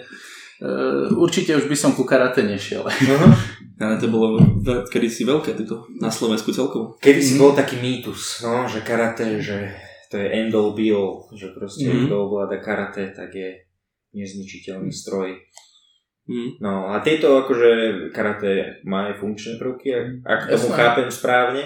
[0.64, 2.88] uh, určite už by som ku karate nešiel.
[2.88, 3.36] Uh-huh.
[3.74, 6.96] Karate bolo kedy si veľké tuto, na Slovensku celkovo.
[7.04, 7.40] Kedy si mm.
[7.42, 9.76] bol taký mýtus, no, že karate, že
[10.08, 12.08] to je end all be all, že proste mm.
[12.08, 13.66] kto ovláda karate, tak je
[14.14, 15.36] nezničiteľný stroj.
[16.24, 16.56] Hmm.
[16.64, 17.72] No a tieto akože
[18.16, 20.80] karate má aj funkčné prvky, ak, ak tomu Jasné.
[20.80, 21.64] chápem správne,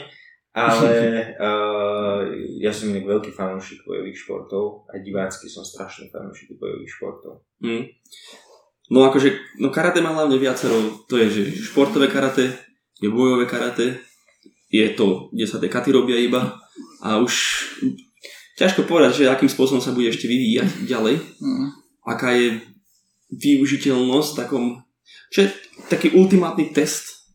[0.50, 0.94] ale
[1.38, 2.26] uh,
[2.66, 7.46] ja som inak veľký fanúšik bojových športov a divácky som strašný fanúšik bojových športov.
[7.62, 7.86] Hmm.
[8.90, 12.56] No akože, no karate má hlavne viacero, to je, že športové karate,
[12.98, 14.02] je bojové karate,
[14.74, 16.58] je to, kde sa tie katy robia iba
[17.06, 17.34] a už
[18.58, 21.68] ťažko povedať, že akým spôsobom sa bude ešte vyvíjať ďalej, mm.
[22.10, 22.58] aká je
[23.32, 24.84] využiteľnosť takom,
[25.32, 25.50] čo je
[25.92, 27.28] taký ultimátny test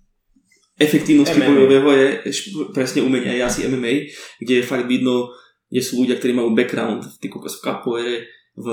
[0.81, 1.49] efektívnosti MMA.
[1.49, 2.07] bojového je
[2.73, 4.09] presne umenie aj asi MMA,
[4.41, 5.31] kde je fakt vidno,
[5.69, 8.67] kde sú ľudia, ktorí majú background v, v capoeire, v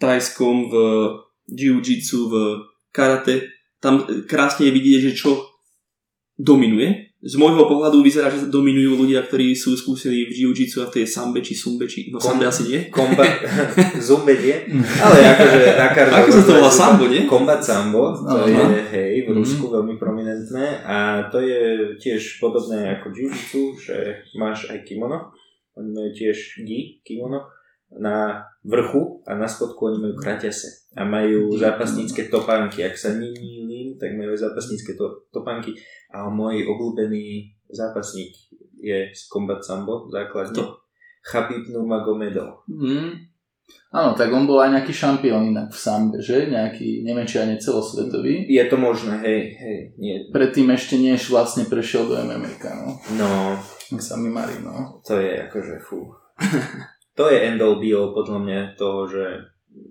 [0.00, 0.74] tajskom, v
[1.48, 2.34] jiu-jitsu, v
[2.92, 3.50] karate.
[3.82, 5.52] Tam krásne je vidieť, že čo
[6.38, 10.98] dominuje z môjho pohľadu vyzerá, že dominujú ľudia, ktorí sú skúsení v jiu-jitsu a v
[10.98, 12.80] tej sambe či sumbe, či no Kom, sambe asi nie.
[12.90, 13.22] Komba,
[14.10, 16.12] zumbe nie, ale akože na kardo...
[16.18, 16.70] Ako sa to volá?
[16.74, 17.22] Sambo, nie?
[17.30, 18.58] Kombat sambo, to je
[18.90, 19.76] hej, v Rusku mm-hmm.
[19.78, 20.82] veľmi prominentné.
[20.82, 25.30] A to je tiež podobné ako jiu-jitsu, že máš aj kimono,
[25.78, 27.46] oni majú tiež gi, kimono,
[28.02, 30.90] na vrchu a na spodku oni majú kraťase.
[30.98, 32.84] A majú zápasnícke topánky.
[32.84, 35.76] Ak sa nemýlim, tak majú zápasnícke to, topánky
[36.12, 38.32] a môj obľúbený zápasník
[38.82, 40.58] je z Combat Sambo základne.
[40.58, 40.82] To.
[41.22, 42.66] Chabib Nurmagomedov.
[42.66, 43.30] Mm.
[43.92, 46.48] Áno, tak on bol aj nejaký šampión inak v sambe, že?
[46.48, 48.48] Nejaký, neviem či ani celosvetový.
[48.48, 49.78] Je to možné, hej, hej.
[50.00, 50.16] Nie.
[50.32, 52.96] Predtým ešte než vlastne prešiel do MMA, no.
[53.20, 53.30] No.
[54.00, 55.04] Sa mi marí, no.
[55.04, 56.08] To je akože fú.
[57.18, 59.24] to je end all be all podľa mňa toho, že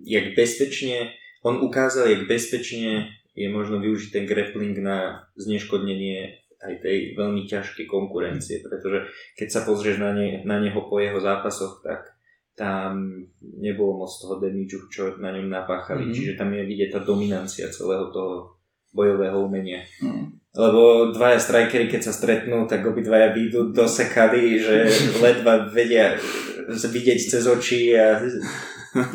[0.02, 1.14] jak bezpečne,
[1.46, 7.90] on ukázal, jak bezpečne je možno využiť ten grappling na zneškodnenie aj tej veľmi ťažkej
[7.90, 12.06] konkurencie, pretože keď sa pozrieš na, ne, na neho po jeho zápasoch, tak
[12.54, 16.16] tam nebolo moc toho damage, čo na ňom napáchali, mm-hmm.
[16.16, 18.60] čiže tam je vidieť tá dominancia celého toho
[18.92, 19.80] bojového umenia.
[20.04, 20.36] Mm.
[20.52, 24.76] Lebo dvaja strikery, keď sa stretnú, tak obidvaja výjdu do sekady, že
[25.24, 26.20] ledva vedia
[26.68, 28.20] vidieť cez oči a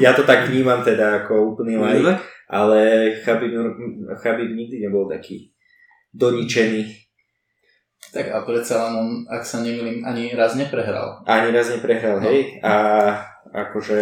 [0.01, 3.51] ja to tak vnímam teda ako úplný like ale Chabib,
[4.23, 5.51] Chabib nikdy nebol taký
[6.15, 7.07] doničený.
[8.07, 11.27] Tak a predsa len on, ak sa nemýlim, ani raz neprehral.
[11.27, 12.29] Ani raz neprehral, no.
[12.31, 12.63] hej.
[12.63, 12.75] A
[13.51, 13.99] akože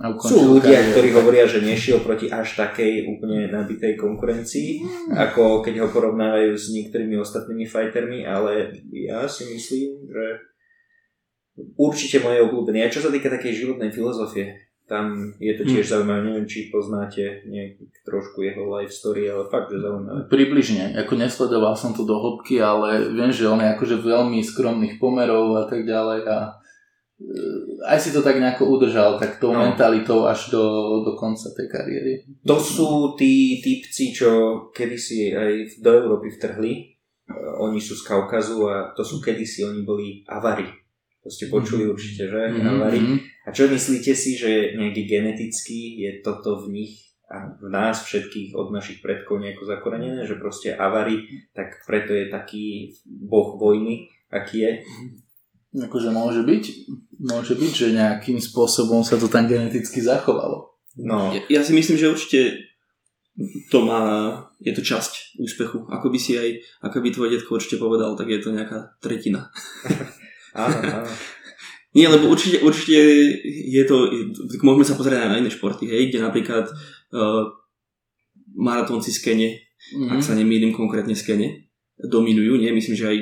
[0.00, 0.90] a sú ľudia, kariéru.
[0.94, 5.14] ktorí hovoria, že nešiel proti až takej úplne nabitej konkurencii, mm.
[5.14, 10.24] ako keď ho porovnávajú s niektorými ostatnými fightermi, ale ja si myslím, že
[11.78, 12.86] určite moje obľúbené.
[12.86, 15.90] A čo sa týka takej životnej filozofie, tam je to tiež hm.
[15.96, 20.28] zaujímavé, neviem, či poznáte nejak trošku jeho life story, ale fakt, že zaujímavé.
[20.28, 25.00] Približne, ako nesledoval som to do hĺbky, ale viem, že on je akože veľmi skromných
[25.00, 26.36] pomerov a tak ďalej a
[27.16, 27.40] e,
[27.88, 29.64] aj si to tak nejako udržal, tak tou no.
[29.64, 30.64] mentalitou až do,
[31.00, 32.12] do konca tej kariéry.
[32.44, 34.30] To sú tí typci, čo
[34.76, 36.92] kedysi aj do Európy vtrhli.
[37.56, 40.83] Oni sú z Kaukazu a to sú kedysi, oni boli avari.
[41.24, 41.94] To ste počuli mm-hmm.
[41.96, 42.42] určite, že?
[42.52, 43.16] Mm-hmm.
[43.44, 46.94] A čo myslíte si, že nejaký genetický je toto v nich
[47.32, 52.28] a v nás všetkých od našich predkov nejako zakorenené, že proste avary, tak preto je
[52.28, 54.72] taký boh vojny, aký je?
[55.74, 56.64] Akože môže byť,
[57.24, 60.76] môže byť, že nejakým spôsobom sa to tam geneticky zachovalo.
[60.94, 62.40] No, Ja, ja si myslím, že určite
[63.72, 64.02] to má,
[64.62, 65.90] je to časť úspechu.
[65.90, 69.50] Ako by si aj, ako by tvoj detko určite povedal, tak je to nejaká tretina.
[70.54, 71.10] áno, áno.
[71.96, 72.98] Nie, lebo určite, určite
[73.46, 74.10] je to,
[74.50, 77.46] tak môžeme sa pozrieť aj na iné športy, hej, kde napríklad uh,
[78.50, 79.50] maratónci z Kene,
[79.94, 80.16] Mhm.
[80.16, 81.48] ak sa nemýlim konkrétne z Kene,
[82.00, 82.72] dominujú, nie?
[82.72, 83.18] Myslím, že aj,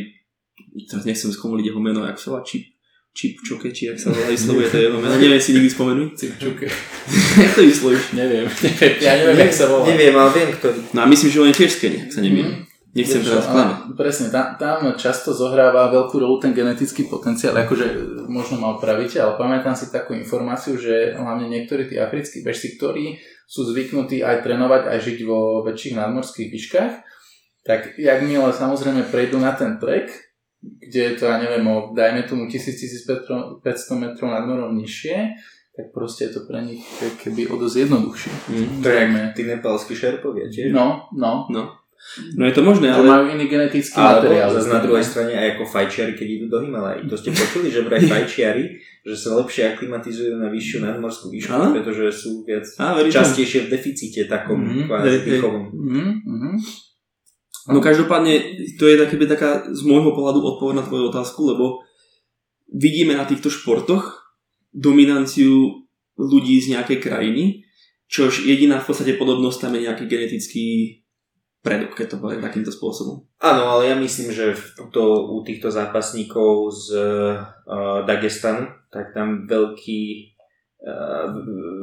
[0.88, 2.64] teraz nechcem skomoliť jeho meno, jak sa volá, Chip,
[3.12, 6.09] Chip Choke, či jak sa volá, vyslovuje to jeho meno, neviem si nikdy spomenúť.
[6.16, 6.64] Cipčuke.
[7.42, 8.16] jak to vyslovíš?
[8.16, 9.85] Neviem, neviem, ja neviem, jak sa volá.
[9.85, 10.81] Neviem, ale viem, ktorý.
[10.97, 12.57] No a myslím, že on je tiež z Kene, ak sa nemýlim.
[12.57, 12.72] Mhm.
[12.92, 13.96] Nechcem teraz klamať.
[13.96, 17.88] Presne, tam, tam často zohráva veľkú rolu ten genetický potenciál, akože
[18.28, 23.16] možno ma opravíte, ale pamätám si takú informáciu, že hlavne niektorí tí africkí bežci, ktorí
[23.48, 26.92] sú zvyknutí aj trénovať, aj žiť vo väčších nadmorských výškach,
[27.64, 30.12] tak jak milé samozrejme prejdú na ten trek,
[30.61, 33.64] kde je to, ja neviem, o, dajme tomu 1000-1500
[33.98, 35.33] metrov nad morom nižšie,
[35.72, 36.85] tak proste je to pre nich
[37.24, 38.33] keby o dosť jednoduchšie.
[38.52, 38.68] Mm.
[38.85, 40.68] To je jak tí nepalskí šerpovia tiež.
[40.70, 41.48] No, no.
[41.48, 41.82] No.
[42.37, 43.09] No je to možné, ale...
[43.09, 44.51] majú iný genetický Alebo materiál.
[44.53, 47.09] zase na druhej strane aj ako fajčiari, keď idú do Himalají.
[47.09, 48.65] To ste počuli, že vraj fajčiari,
[49.03, 51.73] že sa lepšie aklimatizujú na vyššiu nadmorskú výšku, Á?
[51.73, 53.09] pretože sú viac tomu?
[53.09, 55.65] častejšie v deficite takom Mhm, kvázi dýchovom.
[55.73, 56.51] Mhm, mhm.
[57.62, 58.35] No každopádne,
[58.75, 61.79] to je taká, taká z môjho pohľadu odpoveď na tvoju otázku, lebo
[62.67, 64.35] vidíme na týchto športoch
[64.75, 65.87] dominanciu
[66.19, 67.62] ľudí z nejakej krajiny,
[68.11, 70.67] čož jediná v podstate podobnosť tam je nejaký genetický
[71.62, 73.22] predok, keď to poviem takýmto spôsobom.
[73.38, 80.03] Áno, ale ja myslím, že tuto, u týchto zápasníkov z uh, Dagestanu, tak tam veľký,
[80.83, 81.27] uh,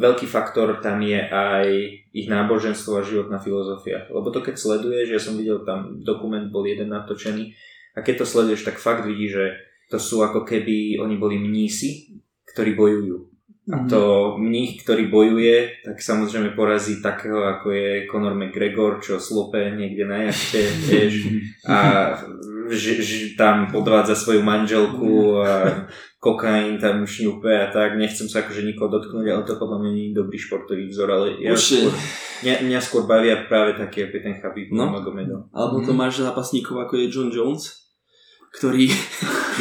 [0.03, 1.67] veľký faktor tam je aj
[2.11, 4.03] ich náboženstvo a životná filozofia.
[4.11, 7.55] Lebo to keď sleduješ, ja som videl tam dokument, bol jeden natočený,
[7.95, 9.45] a keď to sleduješ, tak fakt vidíš, že
[9.89, 12.19] to sú ako keby oni boli mnísi,
[12.53, 13.28] ktorí bojujú.
[13.69, 19.62] A to mních, ktorý bojuje, tak samozrejme porazí takého, ako je Conor McGregor, čo slope
[19.77, 20.58] niekde na jachte,
[20.89, 21.13] vieš,
[21.69, 21.77] a
[22.73, 25.86] ž, ž, tam podvádza svoju manželku a
[26.17, 27.93] kokain tam šňupe a tak.
[27.95, 31.25] Nechcem sa akože nikoho dotknúť, ale to podľa mňa nie je dobrý športový vzor, ale
[31.38, 31.93] ja skôr,
[32.41, 34.89] mňa, mňa skôr bavia práve taký, ako je ten Khabib No.
[34.89, 35.45] Magomedov.
[35.53, 35.97] Alebo to Mhm.
[35.97, 37.86] máš zápasníkov ako je John Jones,
[38.49, 38.89] ktorý,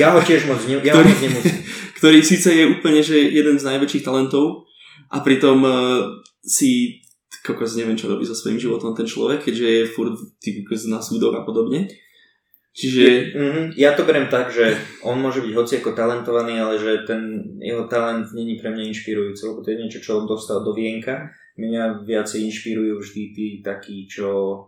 [0.01, 1.59] Ja ho tiež moc, ne, ja Ktorý- ho moc nemusím.
[1.99, 4.71] Ktorý síce je úplne že jeden z najväčších talentov
[5.11, 7.03] a pritom uh, si
[7.43, 11.03] kokos neviem čo robí so svojím životom ten človek, keďže je furt ty, kokos, na
[11.03, 11.91] súdoch a podobne.
[12.79, 14.71] Čiže Mhm, Ja to berem tak, že
[15.03, 19.43] on môže byť hoci ako talentovaný, ale že ten jeho talent není pre mňa inšpirujúci,
[19.51, 21.35] lebo to je niečo, čo on dostal do vienka.
[21.59, 24.63] Mňa viacej inšpirujú vždy tí takí, čo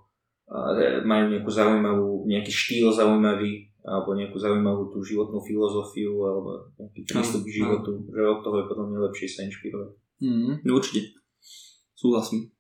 [0.51, 0.75] a,
[1.07, 7.43] majú nejakú zaujímavú, nejaký štýl zaujímavý, alebo nejakú zaujímavú tú životnú filozofiu, alebo nejaký prístup
[7.43, 8.07] k životu.
[8.07, 9.91] Že od toho je potom mňa lepšie sa inšpirovať.
[10.23, 10.53] Mhm.
[10.63, 11.11] no určite.
[11.99, 12.55] Súhlasím.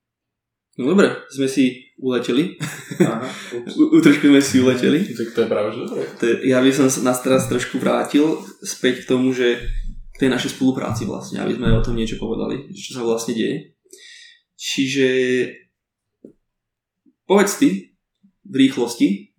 [0.80, 2.56] No dobre, sme si uleteli.
[3.04, 3.26] Aha.
[3.76, 5.02] U, trošku sme si uleteli.
[5.02, 6.04] Tak to je práve, že dobre.
[6.46, 9.60] Ja by som nás teraz trošku vrátil späť k tomu, že
[10.14, 13.76] k tej našej spolupráci vlastne, aby sme o tom niečo povedali, čo sa vlastne deje.
[14.56, 15.08] Čiže
[17.28, 17.96] povedz ty
[18.44, 19.29] v rýchlosti,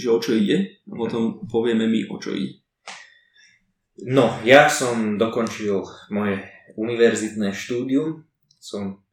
[0.00, 2.64] že o čo ide a potom povieme my o čo ide.
[4.00, 6.40] No, ja som dokončil moje
[6.80, 8.24] univerzitné štúdium.
[8.56, 9.04] Som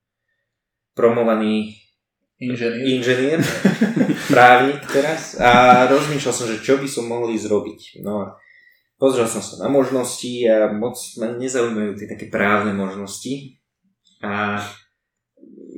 [0.95, 1.75] promovaný
[2.37, 2.85] Inženier.
[2.85, 3.41] inžinier,
[4.31, 7.81] právnik teraz a rozmýšľal som, že čo by som mohol ísť robiť.
[8.05, 8.25] No a
[9.01, 13.57] pozrel som sa na možnosti a moc ma nezaujímajú tie také právne možnosti.
[14.21, 14.61] A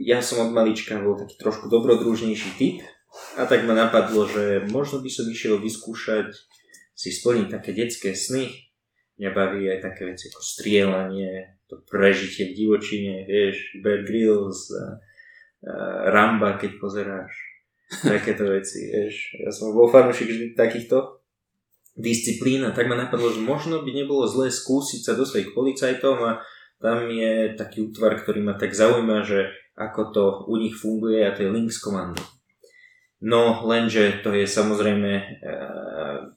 [0.04, 2.84] ja som od malička bol taký trošku dobrodružnejší typ
[3.38, 6.30] a tak ma napadlo, že možno by som išiel vyskúšať
[6.94, 8.52] si splniť také detské sny.
[9.20, 14.96] Mňa baví aj také veci ako strieľanie, to prežitie v divočine, vieš, Bear Grylls, a,
[15.68, 15.76] a
[16.12, 17.32] Ramba, keď pozeráš.
[17.90, 19.36] Takéto veci, vieš.
[19.44, 21.20] Ja som bol fanúšik vždy takýchto
[22.00, 26.18] disciplín a tak ma napadlo, že možno by nebolo zlé skúsiť sa dostať k policajtom
[26.24, 26.32] a
[26.80, 31.36] tam je taký útvar, ktorý ma tak zaujíma, že ako to u nich funguje a
[31.36, 32.39] to je Links Commando.
[33.20, 35.24] No, lenže to je samozrejme e,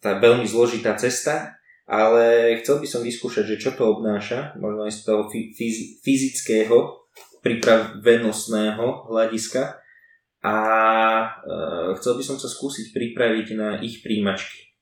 [0.02, 1.54] tá veľmi zložitá cesta,
[1.86, 7.06] ale chcel by som vyskúšať, že čo to obnáša, možno aj z toho fyz- fyzického,
[7.42, 9.78] pripravenostného hľadiska
[10.42, 10.56] a
[11.22, 11.26] e,
[12.02, 14.74] chcel by som sa skúsiť pripraviť na ich príjmačky.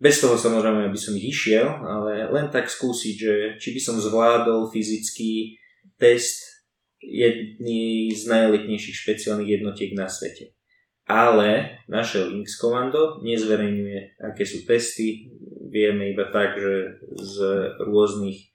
[0.00, 3.96] Bez toho samozrejme, aby som ich išiel, ale len tak skúsiť, že či by som
[4.00, 5.60] zvládol fyzický
[6.00, 6.64] test
[6.98, 10.56] jedný z najelitnejších špeciálnych jednotiek na svete.
[11.06, 15.28] Ale naše Links Commando nezverejňuje, aké sú testy,
[15.66, 17.36] vieme iba tak, že z
[17.82, 18.52] rôznych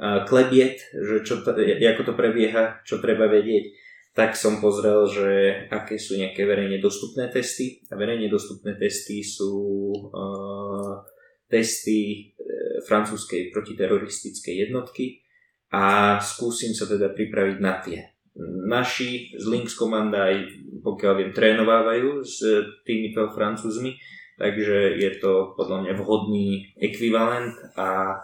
[0.00, 3.70] klebiet, že čo, ako to prebieha, čo treba vedieť,
[4.12, 5.28] tak som pozrel, že
[5.72, 7.80] aké sú nejaké verejne dostupné testy.
[7.88, 9.52] A verejne dostupné testy sú
[10.12, 11.00] uh,
[11.48, 15.24] testy uh, francúzskej protiteroristickej jednotky
[15.72, 18.11] a skúsim sa teda pripraviť na tie.
[18.40, 20.48] Naši z Lynx komanda aj
[20.80, 22.40] pokiaľ viem trénovávajú s
[22.82, 24.00] týmito francúzmi,
[24.40, 28.18] takže je to podľa mňa vhodný ekvivalent a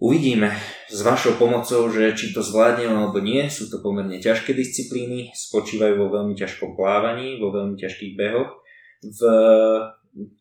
[0.00, 0.48] uvidíme
[0.88, 3.44] s vašou pomocou, že či to zvládnem alebo nie.
[3.52, 8.64] Sú to pomerne ťažké disciplíny, spočívajú vo veľmi ťažkom plávaní, vo veľmi ťažkých behoch,
[9.04, 9.20] v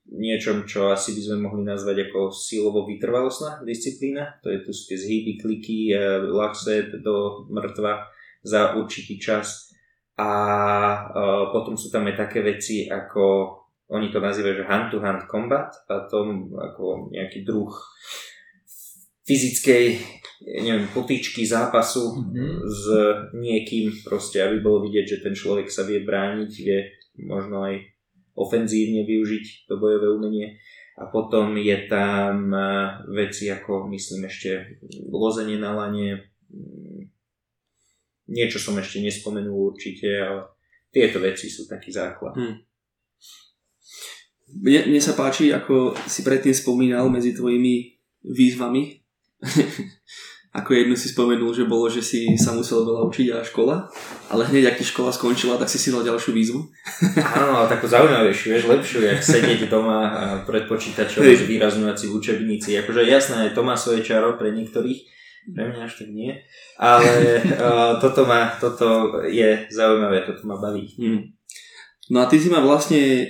[0.10, 4.40] niečom, čo asi by sme mohli nazvať ako silovo vytrvalostná disciplína.
[4.42, 5.94] To je tu tie zhyby, kliky,
[6.32, 8.10] lachset do mŕtva
[8.44, 9.72] za určitý čas
[10.20, 13.56] a uh, potom sú tam aj také veci ako
[13.90, 16.22] oni to nazývajú, že hand-to-hand combat a to
[16.54, 17.74] ako nejaký druh
[19.26, 19.86] fyzickej
[20.40, 22.52] neviem, potýčky zápasu mm-hmm.
[22.64, 22.84] s
[23.36, 26.80] niekým proste, aby bolo vidieť, že ten človek sa vie brániť, vie
[27.28, 27.84] možno aj
[28.40, 30.56] ofenzívne využiť to bojové umenie.
[31.00, 32.52] A potom je tam
[33.12, 36.32] veci ako, myslím ešte, lozenie na lane,
[38.30, 40.54] Niečo som ešte nespomenul určite, ale
[40.94, 42.38] tieto veci sú taký základ.
[42.38, 42.56] Hmm.
[44.50, 49.02] Mne, mne sa páči, ako si predtým spomínal medzi tvojimi výzvami.
[50.50, 53.86] ako jednu si spomenul, že bolo, že si sa musel veľa učiť a škola,
[54.34, 56.60] ale hneď, ak ti škola skončila, tak si si dal ďalšiu výzvu.
[57.38, 60.10] Áno, takú zaujímavejšiu, vieš, lepšiu, jak sedieť doma
[60.50, 61.38] pred počítačom hey.
[61.38, 62.74] zvýrazňovací v učebnici.
[62.82, 65.06] Akože jasné, to má svoje čaro pre niektorých,
[65.56, 66.32] pre mňa až tak nie.
[66.78, 70.90] Ale uh, toto, ma, toto je zaujímavé, toto ma baví.
[70.98, 71.34] Hmm.
[72.10, 73.30] No a ty si ma vlastne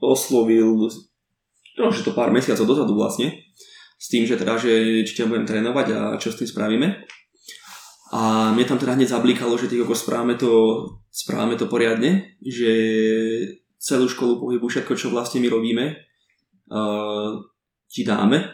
[0.00, 0.88] oslovil,
[1.76, 3.36] no, že to pár mesiacov dozadu vlastne,
[4.00, 6.88] s tým, že teda, že či ťa budem trénovať a čo s tým spravíme.
[8.10, 12.72] A mne tam teda hneď zablíkalo, že ty ako správame to, správame to poriadne, že
[13.78, 15.84] celú školu pohybu, všetko, čo vlastne my robíme,
[16.74, 17.38] uh,
[17.86, 18.50] ti dáme.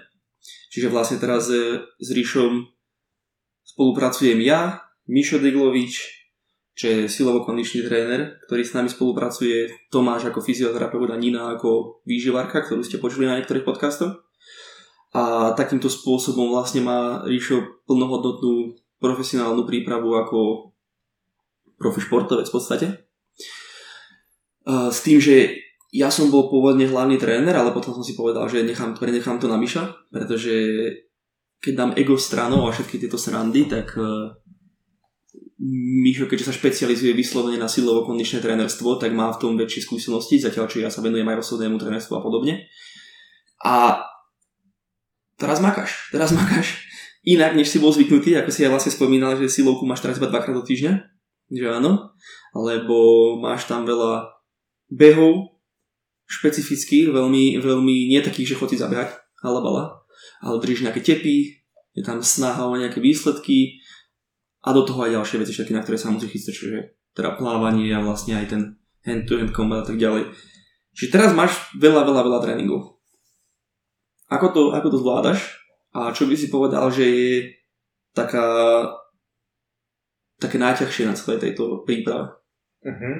[0.68, 2.75] Čiže vlastne teraz s Ríšom
[3.66, 6.16] spolupracujem ja, Mišo Deglovič,
[6.76, 12.62] čo je silovo-kondičný tréner, ktorý s nami spolupracuje, Tomáš ako fyzioterapeut a Nina ako výživárka,
[12.62, 14.22] ktorú ste počuli na niektorých podcastoch.
[15.16, 20.38] A takýmto spôsobom vlastne má Ríšo plnohodnotnú profesionálnu prípravu ako
[21.80, 22.86] profi športovec v podstate.
[24.68, 25.56] S tým, že
[25.96, 29.48] ja som bol pôvodne hlavný tréner, ale potom som si povedal, že nechám, prenechám to
[29.48, 30.52] na Miša, pretože
[31.60, 34.32] keď dám ego stranou a všetky tieto srandy, tak uh,
[36.04, 40.36] Mišo, keďže sa špecializuje vyslovene na silovo kondičné trénerstvo, tak má v tom väčšie skúsenosti,
[40.36, 42.68] zatiaľ čo ja sa venujem aj osobnému trénerstvu a podobne.
[43.64, 44.04] A
[45.40, 46.84] teraz makáš, teraz makáš.
[47.26, 50.30] Inak, než si bol zvyknutý, ako si ja vlastne spomínal, že silovku máš teraz iba
[50.30, 50.92] dvakrát do týždňa,
[51.50, 52.14] že áno,
[52.52, 52.96] lebo
[53.40, 54.30] máš tam veľa
[54.92, 55.56] behov,
[56.28, 60.05] špecifických, veľmi, veľmi nie takých, že chodí zabehať, halabala,
[60.44, 61.62] ale držíš nejaké tepy,
[61.96, 63.80] je tam snaha o nejaké výsledky
[64.66, 66.78] a do toho aj ďalšie veci, všetky, na ktoré sa musí chystať, čiže
[67.16, 68.62] teda plávanie a vlastne aj ten
[69.06, 70.28] hand-to-hand combat a tak ďalej.
[70.92, 73.00] Čiže teraz máš veľa, veľa, veľa tréningov.
[74.28, 75.40] Ako to, ako to zvládaš?
[75.96, 77.32] A čo by si povedal, že je
[78.12, 78.44] taká
[80.36, 82.36] také najťažšie na celej tejto príprave?
[82.84, 83.14] Uh-huh.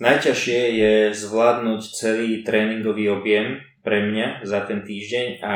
[0.00, 5.54] Najťažšie je zvládnuť celý tréningový objem pre mňa za ten týždeň a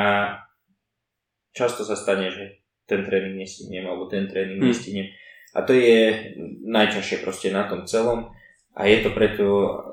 [1.52, 4.68] často sa stane, že ten tréning nestihnem alebo ten tréning hmm.
[4.70, 5.08] nestihnem.
[5.54, 6.30] A to je
[6.66, 8.30] najťažšie proste na tom celom
[8.74, 9.46] a je to preto,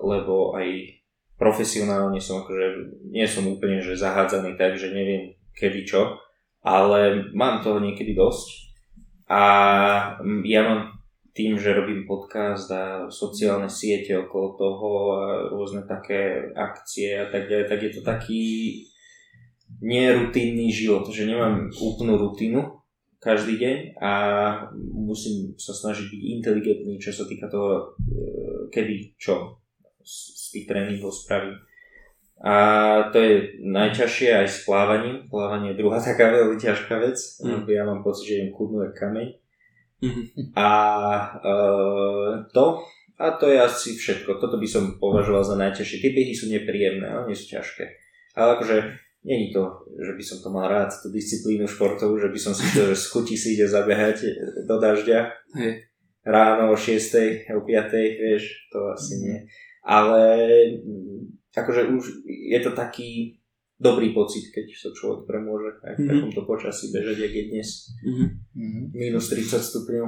[0.06, 0.98] lebo aj
[1.38, 2.66] profesionálne som akože,
[3.14, 6.18] nie som úplne že zahádzaný tak, že neviem kedy čo,
[6.62, 8.74] ale mám toho niekedy dosť
[9.30, 9.42] a
[10.46, 10.98] ja mám
[11.38, 15.22] tým, že robím podcast a sociálne siete okolo toho a
[15.54, 18.44] rôzne také akcie a tak ďalej, tak je to taký
[19.82, 22.78] nerutinný život, že nemám úplnú rutinu
[23.18, 24.12] každý deň a
[24.94, 28.16] musím sa snažiť byť inteligentný, čo sa týka toho, e,
[28.70, 29.58] kedy čo
[30.06, 31.58] z tých tréningov spravím.
[32.38, 32.54] A
[33.10, 33.34] to je
[33.66, 35.26] najťažšie aj s plávaním.
[35.26, 37.18] Plávanie je druhá taká veľmi ťažká vec.
[37.42, 37.66] Mm.
[37.66, 39.28] Ja mám pocit, že idem kudnú kameň.
[39.98, 40.54] Mm.
[40.54, 40.70] A
[41.42, 42.86] uh, to,
[43.18, 44.38] a to je asi všetko.
[44.38, 46.02] Toto by som považoval za najťažšie.
[46.06, 47.98] Tie behy sú nepríjemné, ale nie sú ťažké.
[48.38, 49.64] Ale akože Není to,
[50.00, 53.06] že by som to mal rád, tú disciplínu športovú, že by som si to z
[53.12, 54.24] chuti si ide zabehať
[54.64, 55.20] do dažďa.
[55.60, 55.92] Hej.
[56.24, 57.52] Ráno o 6.
[57.52, 57.92] o 5.
[58.16, 59.38] vieš, to asi nie.
[59.84, 60.24] Ale
[60.80, 63.40] mm, akože už je to taký
[63.78, 66.10] dobrý pocit, keď sa človek premôže aj v Mhm.
[66.10, 67.70] takomto počasí bežať, jak je dnes.
[68.08, 68.26] Mhm.
[68.56, 68.82] Mhm.
[68.96, 70.08] Minus 30 stupňov.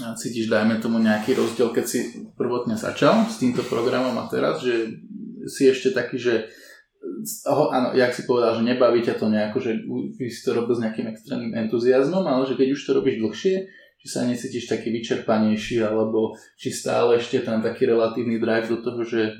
[0.00, 1.98] A cítiš, dajme tomu nejaký rozdiel, keď si
[2.36, 4.92] prvotne začal s týmto programom a teraz, že
[5.48, 6.34] si ešte taký, že
[7.46, 9.72] Aho, áno, jak si povedal, že nebaví ťa to nejako, že
[10.18, 13.54] by si to robil s nejakým extrémnym entuziasmom, ale že keď už to robíš dlhšie,
[13.96, 19.02] či sa necítiš taký vyčerpanejší, alebo či stále ešte tam taký relatívny drive do toho,
[19.02, 19.34] že,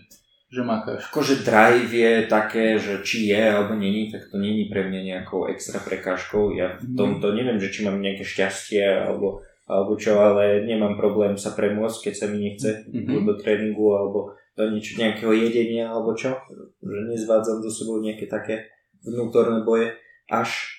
[0.51, 1.07] že makáš.
[1.11, 5.47] Akože drive je také, že či je alebo není, tak to není pre mňa nejakou
[5.47, 6.55] extra prekážkou.
[6.59, 11.39] Ja v tomto neviem, že či mám nejaké šťastie alebo, alebo čo, ale nemám problém
[11.39, 13.27] sa premôcť, keď sa mi nechce Mhm.
[13.27, 16.35] do tréningu alebo do niečo, nejakého jedenia alebo čo.
[16.81, 18.73] Že nezvádzam do sebou nejaké také
[19.05, 19.95] vnútorné boje
[20.27, 20.77] až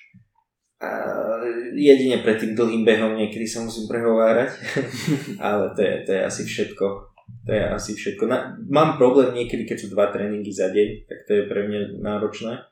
[0.78, 0.90] a
[1.74, 4.54] jedine pred tým dlhým behom niekedy sa musím prehovárať,
[5.42, 6.86] ale to je, to je asi všetko.
[7.44, 8.24] To je asi všetko.
[8.30, 11.98] Na, mám problém niekedy, keď sú dva tréningy za deň, tak to je pre mňa
[11.98, 12.62] náročné,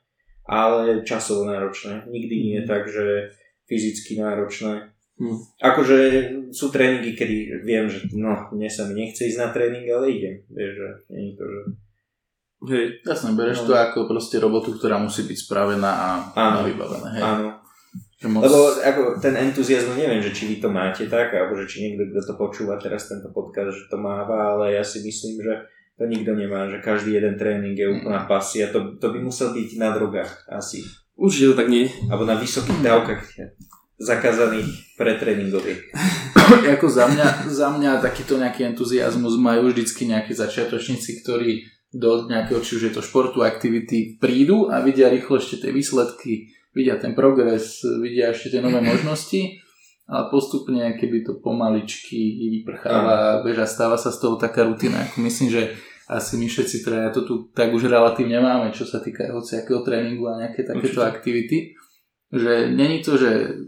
[0.47, 2.07] ale časovo náročné.
[2.07, 3.35] Nikdy nie je tak, že
[3.67, 4.95] fyzicky náročné.
[5.17, 5.37] Hm.
[5.57, 5.97] Akože
[6.53, 10.35] sú tréningy, kedy viem, že no, mne sa mi nechce ísť na tréning, ale idem.
[10.47, 11.59] Vieš, že nie je to, že...
[12.57, 12.85] Hej.
[13.01, 13.67] Jasne, bereš No.
[13.67, 16.65] to ako proste robotu, ktorá musí byť spravená a, Áno.
[16.65, 17.09] vybavená.
[17.13, 17.21] Hej.
[17.21, 17.47] Áno.
[18.17, 18.41] Že moc...
[18.45, 22.09] Lebo ako ten entuziasmus, neviem, že či vy to máte tak, alebo že či niekto,
[22.09, 25.53] kto to počúva teraz tento podcast, že to máva, ale ja si myslím, že
[25.97, 28.69] to nikto nemá, že každý jeden tréning je úplná pasia.
[28.69, 30.81] To, to by musel byť na drogách asi.
[31.13, 31.89] Určite to tak nie.
[32.05, 33.21] Alebo na vysokých dávkach
[33.97, 35.89] zakázaných pretréningových.
[36.77, 42.61] ako za mňa, za mňa takýto nejaký entuziasmus majú vždycky nejakí začiatočníci, ktorí do nejakého,
[42.61, 47.17] či už je to športu, aktivity prídu a vidia rýchlo ešte tie výsledky, vidia ten
[47.17, 49.65] progres, vidia ešte tie nové možnosti
[50.07, 55.03] a postupne, keby to pomaličky vyprcháva, beža, stáva sa z toho taká rutina.
[55.03, 55.75] Ako myslím, že
[56.07, 60.31] asi my všetci teda to tu tak už relatívne máme, čo sa týka hociakého tréningu
[60.31, 61.11] a nejaké takéto Určite.
[61.11, 61.57] aktivity.
[62.31, 63.59] Že není to, že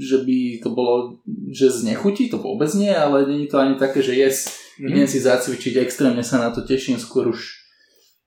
[0.00, 1.20] že by to bolo,
[1.52, 5.76] že znechutí, to vôbec nie, ale není to ani také, že yes, idem si zacvičiť,
[5.76, 7.60] extrémne sa na to teším, skôr už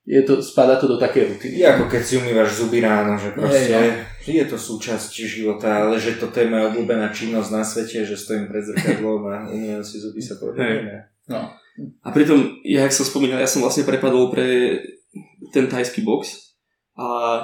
[0.04, 1.64] je to, spada to do také rutiny.
[1.64, 3.72] Je ako keď si umývaš zuby ráno, že proste
[4.24, 8.12] Hej, je to súčasť života, ale že toto je moja obľúbená činnosť na svete, že
[8.12, 11.08] stojím pred zrkadlom a umývam si zuby sa povedať.
[11.24, 11.48] No.
[12.04, 14.76] A pritom, ja, jak som spomínal, ja som vlastne prepadol pre
[15.56, 16.52] ten tajský box
[17.00, 17.40] a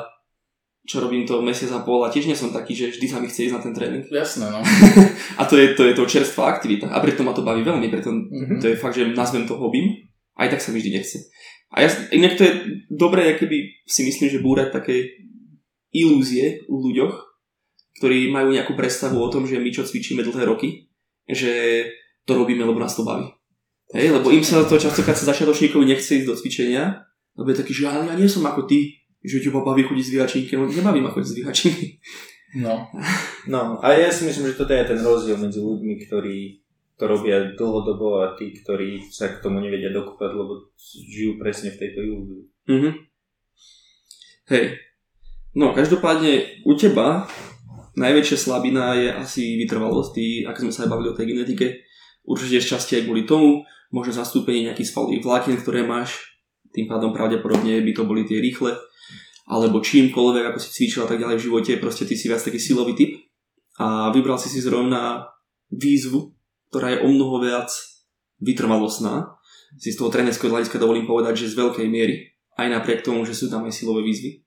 [0.91, 3.31] čo robím to mesiac a pol a tiež nie som taký, že vždy sa mi
[3.31, 4.03] chce ísť na ten tréning.
[4.11, 4.59] Jasné, no.
[5.41, 8.11] A to je to, je to čerstvá aktivita a preto ma to baví veľmi, preto
[8.11, 8.59] Mhm.
[8.59, 11.31] to je fakt, že nazvem to hobby, aj tak sa mi vždy nechce.
[11.71, 12.53] A ja, inak to je
[12.91, 15.15] dobré, keby si myslím, že búrať také
[15.95, 17.15] ilúzie u ľuďoch,
[18.03, 20.91] ktorí majú nejakú predstavu o tom, že my čo cvičíme dlhé roky,
[21.27, 21.85] že
[22.27, 23.31] to robíme, lebo nás to baví.
[23.91, 27.75] Hej, lebo im sa to častokrát sa začiatočníkovi nechce ísť do cvičenia, lebo je taký,
[27.75, 31.01] že ale ja nie som ako ty, že teba baví chodiť s vyhačinky, no nebaví
[31.01, 31.87] ma chodiť s vyhačinky.
[32.61, 32.89] No.
[33.47, 36.39] No, a ja si myslím, že toto je ten rozdiel medzi ľuďmi, ktorí
[36.99, 41.81] to robia dlhodobo a tí, ktorí sa k tomu nevedia dokúpať, lebo žijú presne v
[41.81, 42.43] tejto ilúzii.
[42.69, 42.91] Mhm.
[44.51, 44.65] Hej.
[45.55, 47.31] No, každopádne u teba
[47.95, 50.11] najväčšia slabina je asi vytrvalosť.
[50.15, 51.67] Ty, ako sme sa aj bavili o tej genetike,
[52.27, 56.19] určite z časti aj kvôli tomu, možno zastúpenie nejakých svalových vlákien, ktoré máš,
[56.71, 58.79] tým pádom pravdepodobne by to boli tie rýchle,
[59.51, 62.63] alebo čímkoľvek, ako si cvičil a tak ďalej v živote, proste ty si viac taký
[62.63, 63.19] silový typ
[63.83, 65.27] a vybral si si zrovna
[65.75, 66.31] výzvu,
[66.71, 67.67] ktorá je o mnoho viac
[68.39, 69.35] vytrvalostná.
[69.75, 73.35] Si z toho trénerského hľadiska dovolím povedať, že z veľkej miery aj napriek tomu, že
[73.35, 74.47] sú tam aj silové výzvy.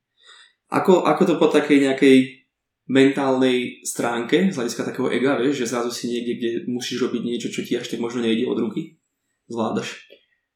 [0.72, 2.48] Ako, ako to po takej nejakej
[2.88, 7.48] mentálnej stránke, z hľadiska takého ega, vieš, že zrazu si niekde, kde musíš robiť niečo,
[7.52, 9.00] čo ti až tak možno nejde od ruky,
[9.48, 10.04] zvládaš.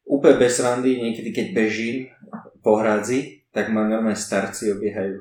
[0.08, 2.12] Úplne bez randy, niekedy keď bežím
[2.64, 5.18] po hradzi, tak ma normálne starci obiehajú.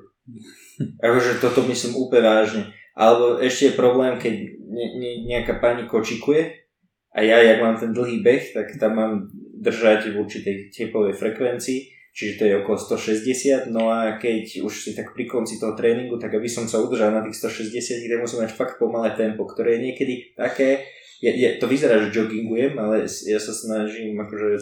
[1.00, 2.62] Akože toto myslím úplne vážne.
[2.92, 6.68] Alebo ešte je problém, keď ne, ne, nejaká pani kočikuje
[7.16, 9.12] a ja, jak mám ten dlhý beh, tak tam mám
[9.56, 14.90] držať v určitej tepovej frekvencii, čiže to je okolo 160, no a keď už si
[14.92, 18.44] tak pri konci toho tréningu, tak aby som sa udržal na tých 160, kde musím
[18.44, 20.84] mať fakt pomalé tempo, ktoré je niekedy také,
[21.24, 24.60] je, je, to vyzerá, že joggingujem, ale ja sa snažím akože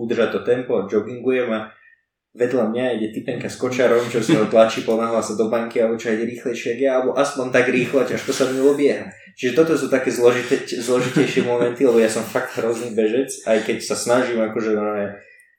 [0.00, 1.68] udržať to tempo, joggingujem a
[2.30, 5.98] vedľa mňa ide typenka s kočarom, čo si ho tlačí, ponáhľa sa do banky alebo
[5.98, 9.10] čo ide rýchlejšie ako ja, alebo aspoň tak rýchlo, ťažko sa mi obieha.
[9.34, 13.76] Čiže toto sú také zložité, zložitejšie momenty, lebo ja som fakt hrozný bežec, aj keď
[13.82, 14.86] sa snažím akože no,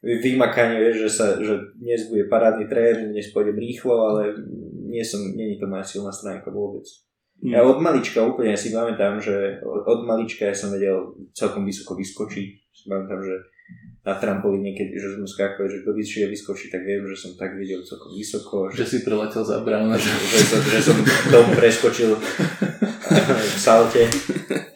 [0.01, 4.33] vymakanie, vieš, že, sa, že dnes bude parádny tréning, dnes pôjdem rýchlo, ale
[4.87, 6.87] nie som, nie je to moja silná stránka vôbec.
[7.41, 7.51] Hm.
[7.51, 11.97] Ja od malička úplne si pamätám, že od, od malička ja som vedel celkom vysoko
[11.97, 12.47] vyskočiť.
[12.71, 13.35] Si pamätám, že
[14.01, 17.53] na trampolíne, keď že sme skákali, že kto vyššie vyskočí, tak viem, že som tak
[17.53, 18.73] videl celkom vysoko.
[18.73, 19.93] Že, že si preletel za bránu.
[19.93, 20.97] Že, že, som, že som
[21.29, 24.09] tom preskočil v salte.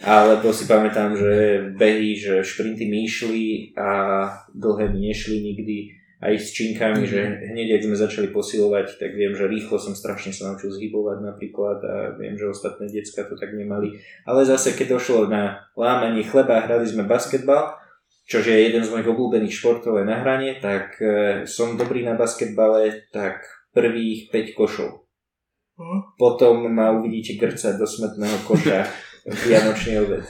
[0.06, 1.34] Alebo si pamätám, že
[1.74, 7.12] behy, že šprinty mi išli a dlhé mi nešli nikdy aj s činkami, mm-hmm.
[7.12, 7.22] že
[7.54, 11.80] hneď, ak sme začali posilovať, tak viem, že rýchlo som strašne sa naučil zhybovať napríklad
[11.82, 14.00] a viem, že ostatné decka to tak nemali.
[14.26, 17.78] Ale zase, keď došlo na lámanie chleba, hrali sme basketbal,
[18.26, 22.18] čo je jeden z mojich obľúbených športov aj na hranie, tak e, som dobrý na
[22.18, 24.90] basketbale, tak prvých 5 košov.
[25.78, 26.18] Hm?
[26.18, 28.90] Potom ma uvidíte grcať do smetného koša
[29.46, 30.26] Vianočný obed.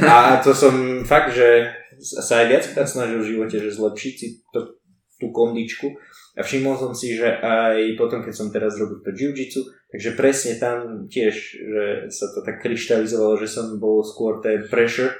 [0.00, 1.68] A to som fakt, že
[2.00, 4.80] sa aj viackrát snažil v živote, že zlepšiť si to
[5.20, 5.92] tú kondičku.
[6.34, 9.62] A všimol som si, že aj potom, keď som teraz robil to jiu-jitsu,
[9.92, 15.14] takže presne tam tiež, že sa to tak kryštalizovalo, že som bol skôr ten pressure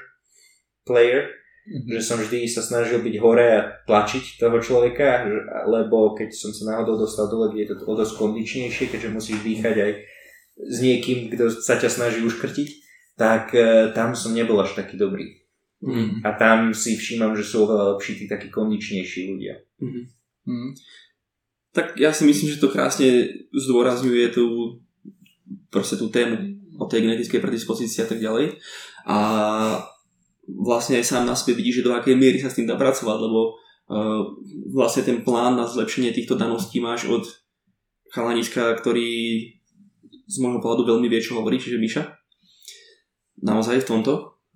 [0.83, 1.31] player.
[1.65, 5.25] Že som vždy sa snažil byť hore a tlačiť toho človeka,
[5.65, 9.39] lebo keď som sa náhodou dostal dole, kde je to o dosť kondičnejšie, keďže musíš
[9.41, 9.91] dýchať aj
[10.55, 12.69] s niekým, kto sa ťa snaží uškrtiť,
[13.17, 15.41] tak e, tam som nebol až taký dobrý.
[15.81, 16.23] Mm.
[16.23, 19.55] A tam si všímam, že sú oveľa lepší tí takí kondičnejší ľudia.
[19.81, 20.03] Mm.
[20.47, 20.71] Mm.
[21.75, 24.79] Tak ja si myslím, že to krásne zdôrazňuje tú,
[25.67, 28.59] proste tú tému o tej genetickej predispozícii a tak ďalej.
[29.07, 29.17] A
[30.47, 33.17] vlastne aj sám na sebe vidí, že do akej miery sa s tým dá pracovať,
[33.17, 34.21] lebo uh,
[34.69, 37.25] vlastne ten plán na zlepšenie týchto daností máš od
[38.13, 39.41] chalaniska, ktorý
[40.25, 42.03] z môjho pohľadu veľmi vie, čo hovorí, čiže Miša.
[43.45, 44.13] Naozaj v tomto.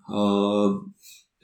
[0.10, 0.82] Uh,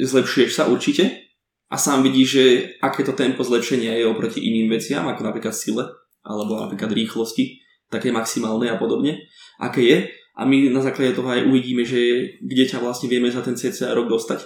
[0.02, 1.26] zlepšuješ sa určite
[1.70, 2.46] a sám vidíš, že
[2.82, 5.86] aké to tempo zlepšenia je oproti iným veciam, ako napríklad sile
[6.26, 9.30] alebo napríklad rýchlosti, také maximálne a podobne,
[9.62, 9.98] aké je.
[10.36, 13.96] A my na základe toho aj uvidíme, že kde ťa vlastne vieme za ten cca
[13.96, 14.44] rok dostať.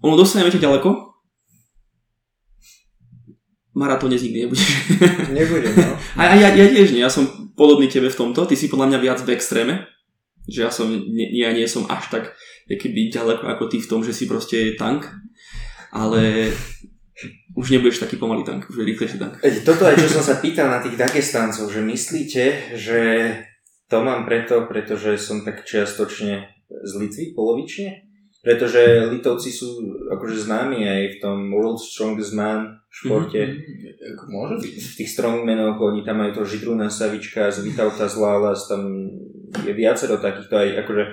[0.00, 1.08] Ono dostaneme ťa ďaleko,
[3.78, 4.66] maratóne nikdy nebudeš.
[5.38, 5.94] Nebude, no.
[6.18, 8.98] A, ja, ja tiež nie, ja som podobný tebe v tomto, ty si podľa mňa
[8.98, 9.86] viac v extréme,
[10.50, 12.34] že ja, som, nie, ja nie som až tak
[12.66, 15.06] keby ďaleko ako ty v tom, že si proste tank,
[15.94, 16.52] ale
[17.54, 19.40] už nebudeš taký pomalý tank, už je rýchlejší tank.
[19.66, 22.44] Toto aj čo som sa pýtal na tých Dagestáncov, že myslíte,
[22.76, 23.00] že
[23.88, 28.04] to mám preto, pretože som tak čiastočne z Litvy, polovične?
[28.38, 29.82] Pretože Litovci sú
[30.14, 33.40] akože známi aj v tom World Strongest Man športe.
[33.40, 34.30] Mm-hmm.
[34.30, 34.72] Môže byť.
[34.78, 39.10] V tých strongmenoch, oni tam majú to Židruna Savička, z Vitauta Zlálas, tam
[39.64, 41.04] je viacero takýchto aj akože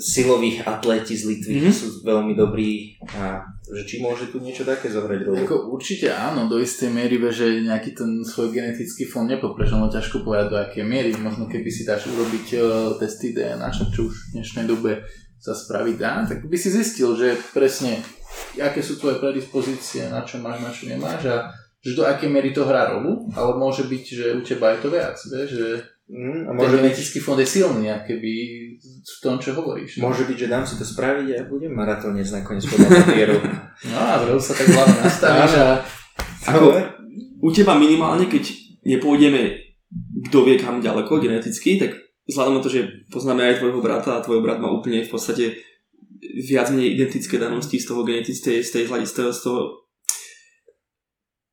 [0.00, 1.74] silových atléti z Litvy mm-hmm.
[1.74, 5.38] sú veľmi dobrí a že či môže tu niečo také zohrať rolu?
[5.46, 10.26] Ako, určite áno, do istej miery, že nejaký ten svoj genetický fond nepopreš, ono ťažko
[10.26, 12.62] povedať do akej miery, možno keby si dáš urobiť uh,
[12.98, 15.06] testy DNA, čo už v dnešnej dobe
[15.40, 18.02] sa spraviť dá, tak by si zistil, že presne
[18.60, 21.36] aké sú tvoje predispozície, na čo máš, na čo nemáš a
[21.80, 24.88] že do akej miery to hrá rolu, ale môže byť, že u teba je to
[24.92, 25.68] viac, vieš, že
[26.10, 27.26] Mm, a môže ten genetický byť...
[27.26, 28.32] fond je silný, keby
[28.82, 30.02] v tom, čo hovoríš.
[30.02, 33.40] Môže byť, že dám si to spraviť a budem maratónec nakoniec podľa papierov.
[33.94, 35.66] no a zrazu sa tak hlavne nastavíš a...
[36.50, 36.66] Ako,
[37.40, 38.42] u teba minimálne, keď
[38.82, 39.70] nepôjdeme
[40.30, 41.98] kto vie kam ďaleko geneticky, tak
[42.30, 45.58] vzhľadom na to, že poznáme aj tvojho brata a tvoj brat má úplne v podstate
[46.20, 49.79] viac menej identické danosti z toho genetického, z tej hľadiska, z toho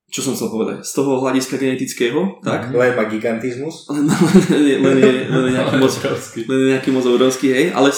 [0.08, 2.72] čo som chcel povedať, z toho hľadiska genetického, tak?
[2.72, 3.92] Len má gigantizmus.
[3.92, 4.08] len,
[4.80, 5.92] len, je, len je nejaký moc,
[6.48, 7.92] len je nejaký moc obrovský, hej, ale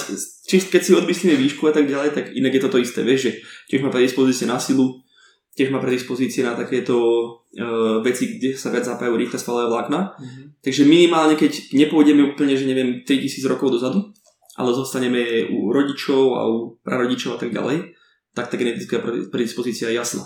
[0.50, 3.30] či, keď si odmyslíme výšku a tak ďalej, tak inak je to to isté, vieš,
[3.30, 3.32] že
[3.70, 5.06] tiež má predispozície na silu,
[5.54, 10.00] tiež má predispozície na takéto uh, veci, kde sa viac zapájajú rýchle svalové vlákna.
[10.18, 10.46] Mm-hmm.
[10.66, 14.10] Takže minimálne, keď nepôjdeme úplne, že neviem, 3000 rokov dozadu,
[14.58, 17.94] ale zostaneme u rodičov a u prarodičov a tak ďalej,
[18.34, 20.26] tak tá genetická predispozícia je jasná.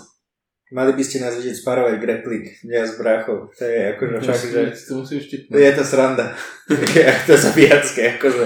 [0.72, 3.52] Mali by ste nás vidieť sparovať greplik, ja s bráchou.
[3.52, 4.60] To je akože to fakt, že...
[4.88, 5.60] To musíš štipnúť.
[5.60, 6.26] Je to sranda.
[7.28, 8.44] to je zabíjacké, akože.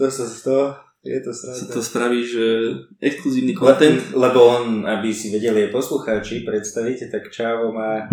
[0.00, 0.56] To sa to,
[1.04, 1.68] je to sranda.
[1.68, 2.44] To spravíš uh,
[2.96, 4.00] exkluzívny content.
[4.16, 8.08] Le, lebo on, aby si vedeli aj poslucháči, predstavíte, tak Čávo má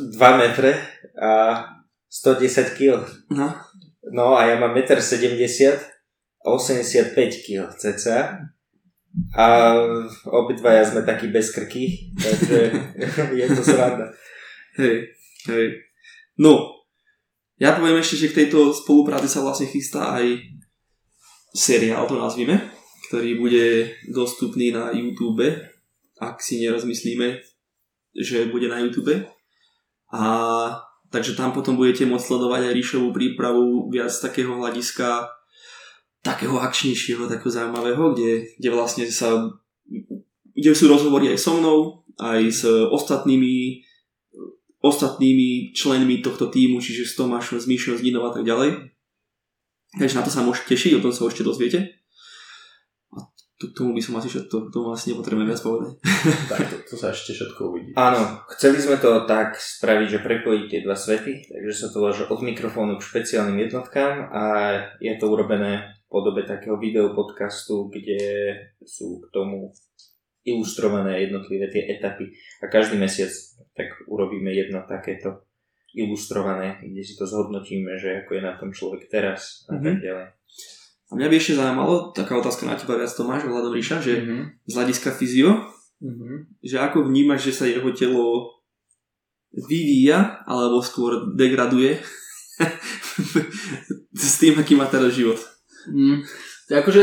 [0.00, 0.72] 2 e, metre
[1.20, 1.62] a
[2.08, 3.04] 110 kg.
[3.28, 3.52] No.
[4.08, 5.76] No a ja mám 1,70 m
[6.42, 7.12] a 85
[7.44, 8.50] kg cca.
[9.36, 9.76] A
[10.24, 12.58] obidvaja sme takí bez krky, takže
[13.38, 14.08] je to sranda.
[14.80, 15.12] Hej,
[15.52, 15.66] hej.
[16.40, 16.80] No,
[17.60, 20.40] ja poviem ešte, že k tejto spolupráci sa vlastne chystá aj
[21.52, 22.56] seriál, to nazvime,
[23.08, 25.44] ktorý bude dostupný na YouTube,
[26.16, 27.36] ak si nerozmyslíme,
[28.16, 29.28] že bude na YouTube.
[30.08, 30.22] A
[31.12, 35.28] takže tam potom budete môcť sledovať aj Ríšovú prípravu viac z takého hľadiska
[36.22, 39.50] takého akčnejšieho, takého zaujímavého, kde, kde vlastne sa
[40.52, 43.82] kde sú rozhovory aj so mnou, aj s ostatnými
[44.82, 48.90] ostatnými členmi tohto týmu, čiže s Tomášom, s Míšom, s Dinou a tak ďalej.
[49.94, 52.02] Takže na to sa môžete tešiť, o tom sa ešte dozviete.
[53.14, 53.22] A
[53.62, 56.02] to, tomu by som asi všetko, tomu asi nepotrebujem viac povedať.
[56.50, 57.90] tak to, to sa ešte všetko uvidí.
[57.94, 62.26] Áno, chceli sme to tak spraviť, že prepojiť tie dva svety, takže sa to váže
[62.26, 64.42] od mikrofónu k špeciálnym jednotkám a
[64.98, 68.20] je to urobené podobe takého videopodcastu, kde
[68.84, 69.72] sú k tomu
[70.44, 73.32] ilustrované jednotlivé tie etapy a každý mesiac
[73.72, 75.48] tak urobíme jedno takéto
[75.96, 79.84] ilustrované, kde si to zhodnotíme, že ako je na tom človek teraz a mm-hmm.
[79.86, 80.26] tak ďalej.
[81.08, 84.42] A mňa by ešte zaujímalo, taká otázka na teba viac Tomáš, ohľadom Ríša, že mm-hmm.
[84.64, 85.50] z hľadiska fyzio,
[86.00, 86.36] mm-hmm.
[86.64, 88.56] že ako vnímaš, že sa jeho telo
[89.52, 92.00] vyvíja, alebo skôr degraduje
[94.16, 95.51] s tým, aký má teraz život?
[95.90, 96.22] Mm,
[96.70, 97.02] akože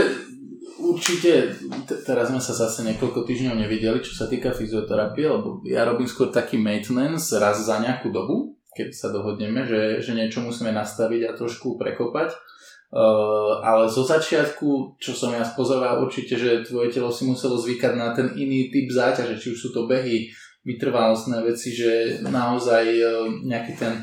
[0.79, 1.53] určite,
[1.85, 6.07] t- teraz sme sa zase niekoľko týždňov nevideli, čo sa týka fyzioterapie, lebo ja robím
[6.07, 11.21] skôr taký maintenance raz za nejakú dobu, keď sa dohodneme, že, že niečo musíme nastaviť
[11.27, 12.31] a trošku prekopať.
[12.89, 17.93] Uh, ale zo začiatku, čo som ja spozoroval určite, že tvoje telo si muselo zvykať
[17.93, 20.33] na ten iný typ záťaže, či už sú to behy,
[20.65, 23.93] vytrvalostné veci, že naozaj uh, nejaký ten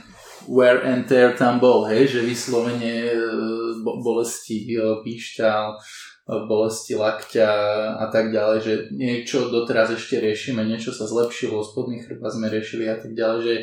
[0.48, 5.78] wear and tear tam bol, hej, že vyslovene uh, bolesti, uh, píšťal,
[6.26, 7.50] bolesti lakťa
[8.02, 12.90] a tak ďalej, že niečo doteraz ešte riešime, niečo sa zlepšilo, spodný chrba sme riešili
[12.90, 13.54] a tak ďalej, že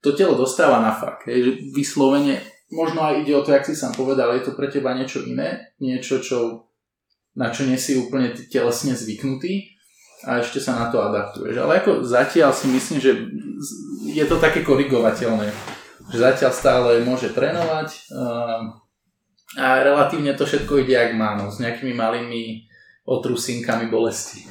[0.00, 2.40] to telo dostáva na fakt, že vyslovene,
[2.72, 5.76] možno aj ide o to, jak si sám povedal, je to pre teba niečo iné,
[5.76, 6.72] niečo, čo,
[7.36, 9.76] na čo nie si úplne telesne zvyknutý
[10.24, 11.60] a ešte sa na to adaptuješ.
[11.60, 13.12] Ale ako zatiaľ si myslím, že
[14.08, 15.52] je to také korigovateľné,
[16.10, 18.12] že zatiaľ stále môže trénovať,
[19.56, 22.66] a relatívne to všetko ide jak má, no, s nejakými malými
[23.06, 24.42] otrusinkami bolesti.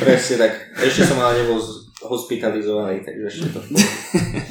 [0.00, 0.52] Presne tak.
[0.80, 1.60] Ešte som ale nebol
[1.98, 3.60] hospitalizovaný, takže ešte to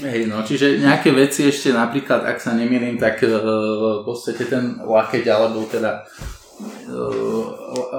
[0.03, 3.33] Hej, no, čiže nejaké veci ešte napríklad, ak sa nemýlim, tak uh,
[3.99, 6.05] v podstate ten lakeť, alebo teda
[6.91, 7.45] uh,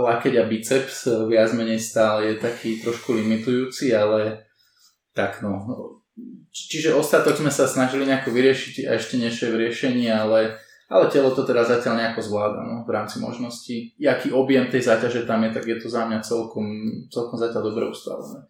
[0.04, 4.46] lakeť a biceps uh, viac menej stále je taký trošku limitujúci, ale
[5.16, 5.64] tak no.
[6.66, 11.12] Čiže ostatok sme sa snažili nejako vyriešiť a ešte niečo je v riešení, ale ale
[11.12, 13.92] telo to teda zatiaľ nejako zvláda no, v rámci možností.
[14.00, 16.64] Jaký objem tej záťaže tam je, tak je to za mňa celkom,
[17.12, 18.48] celkom zatiaľ dobre ustavené.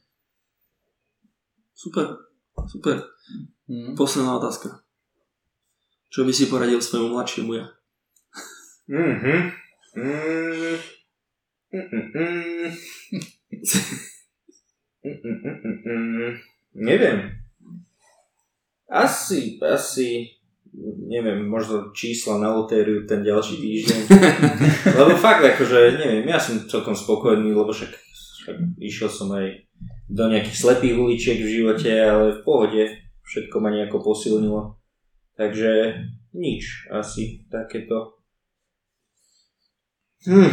[1.74, 2.14] Super,
[2.70, 3.02] super.
[3.66, 3.98] Hmm.
[3.98, 4.86] Posledná otázka.
[6.14, 7.66] Čo by si poradil svojmu mladšiemu ja?
[8.86, 9.34] Mhm.
[9.98, 10.78] Mm.
[16.78, 17.47] Neviem.
[18.88, 20.38] Asi, asi
[21.08, 24.00] neviem, možno čísla na lotériu ten ďalší týždeň.
[25.00, 27.92] lebo fakt, akože, neviem, ja som celkom spokojný, lebo však,
[28.44, 29.68] však išiel som aj
[30.08, 32.82] do nejakých slepých uličiek v živote, ale v pohode
[33.28, 34.80] všetko ma nejako posilnilo.
[35.36, 36.02] Takže
[36.34, 38.18] nič, asi takéto.
[40.26, 40.50] Hm,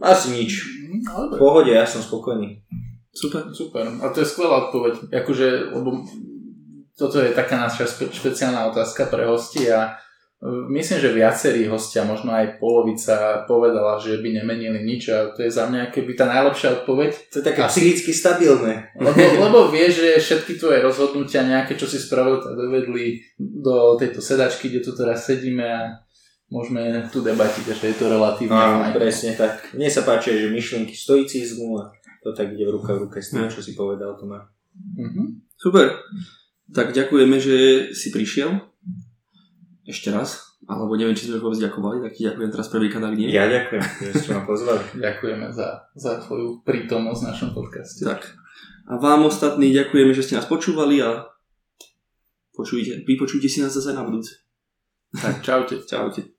[0.00, 0.64] asi nič.
[1.04, 2.64] V pohode, ja som spokojný.
[3.12, 3.84] Super, super.
[3.98, 5.10] A to je skvelá odpoveď.
[5.10, 6.06] Akože, lebo
[6.98, 9.94] toto je taká naša špe, špeciálna otázka pre hosti a
[10.42, 15.46] e, myslím, že viacerí hostia, možno aj polovica povedala, že by nemenili nič a to
[15.46, 17.10] je za mňa keby tá najlepšia odpoveď.
[17.30, 18.90] To je také Asi, psychicky stabilné.
[18.98, 19.14] Lebo,
[19.46, 24.82] lebo vieš, že všetky tvoje rozhodnutia nejaké, čo si spravil, dovedli do tejto sedačky, kde
[24.82, 26.02] tu teraz sedíme a
[26.50, 28.58] môžeme tu debatiť, že je to relatívne.
[28.58, 29.70] Áno, presne tak.
[29.70, 31.94] Mne sa páči, že myšlienky stoicizmu a
[32.26, 34.42] to tak ide v ruka v ruke s tým, čo si povedal, Tomá.
[34.98, 35.26] Mm-hmm.
[35.54, 35.86] Super.
[36.74, 37.56] Tak ďakujeme, že
[37.96, 38.60] si prišiel.
[39.88, 40.48] Ešte raz.
[40.68, 43.32] Alebo neviem, či sme vôbec ďakovali, tak ďakujem teraz prvýkrát, ak nie.
[43.32, 44.84] Ja ďakujem, že ste ma pozvali.
[45.06, 48.04] Ďakujeme za, za tvoju prítomnosť v našom podcaste.
[48.04, 48.36] Tak.
[48.84, 51.24] A vám ostatní ďakujeme, že ste nás počúvali a
[52.52, 54.44] počujte, vypočujte si nás zase na budúce.
[55.08, 55.80] Tak, čaute.
[55.88, 56.37] čaute.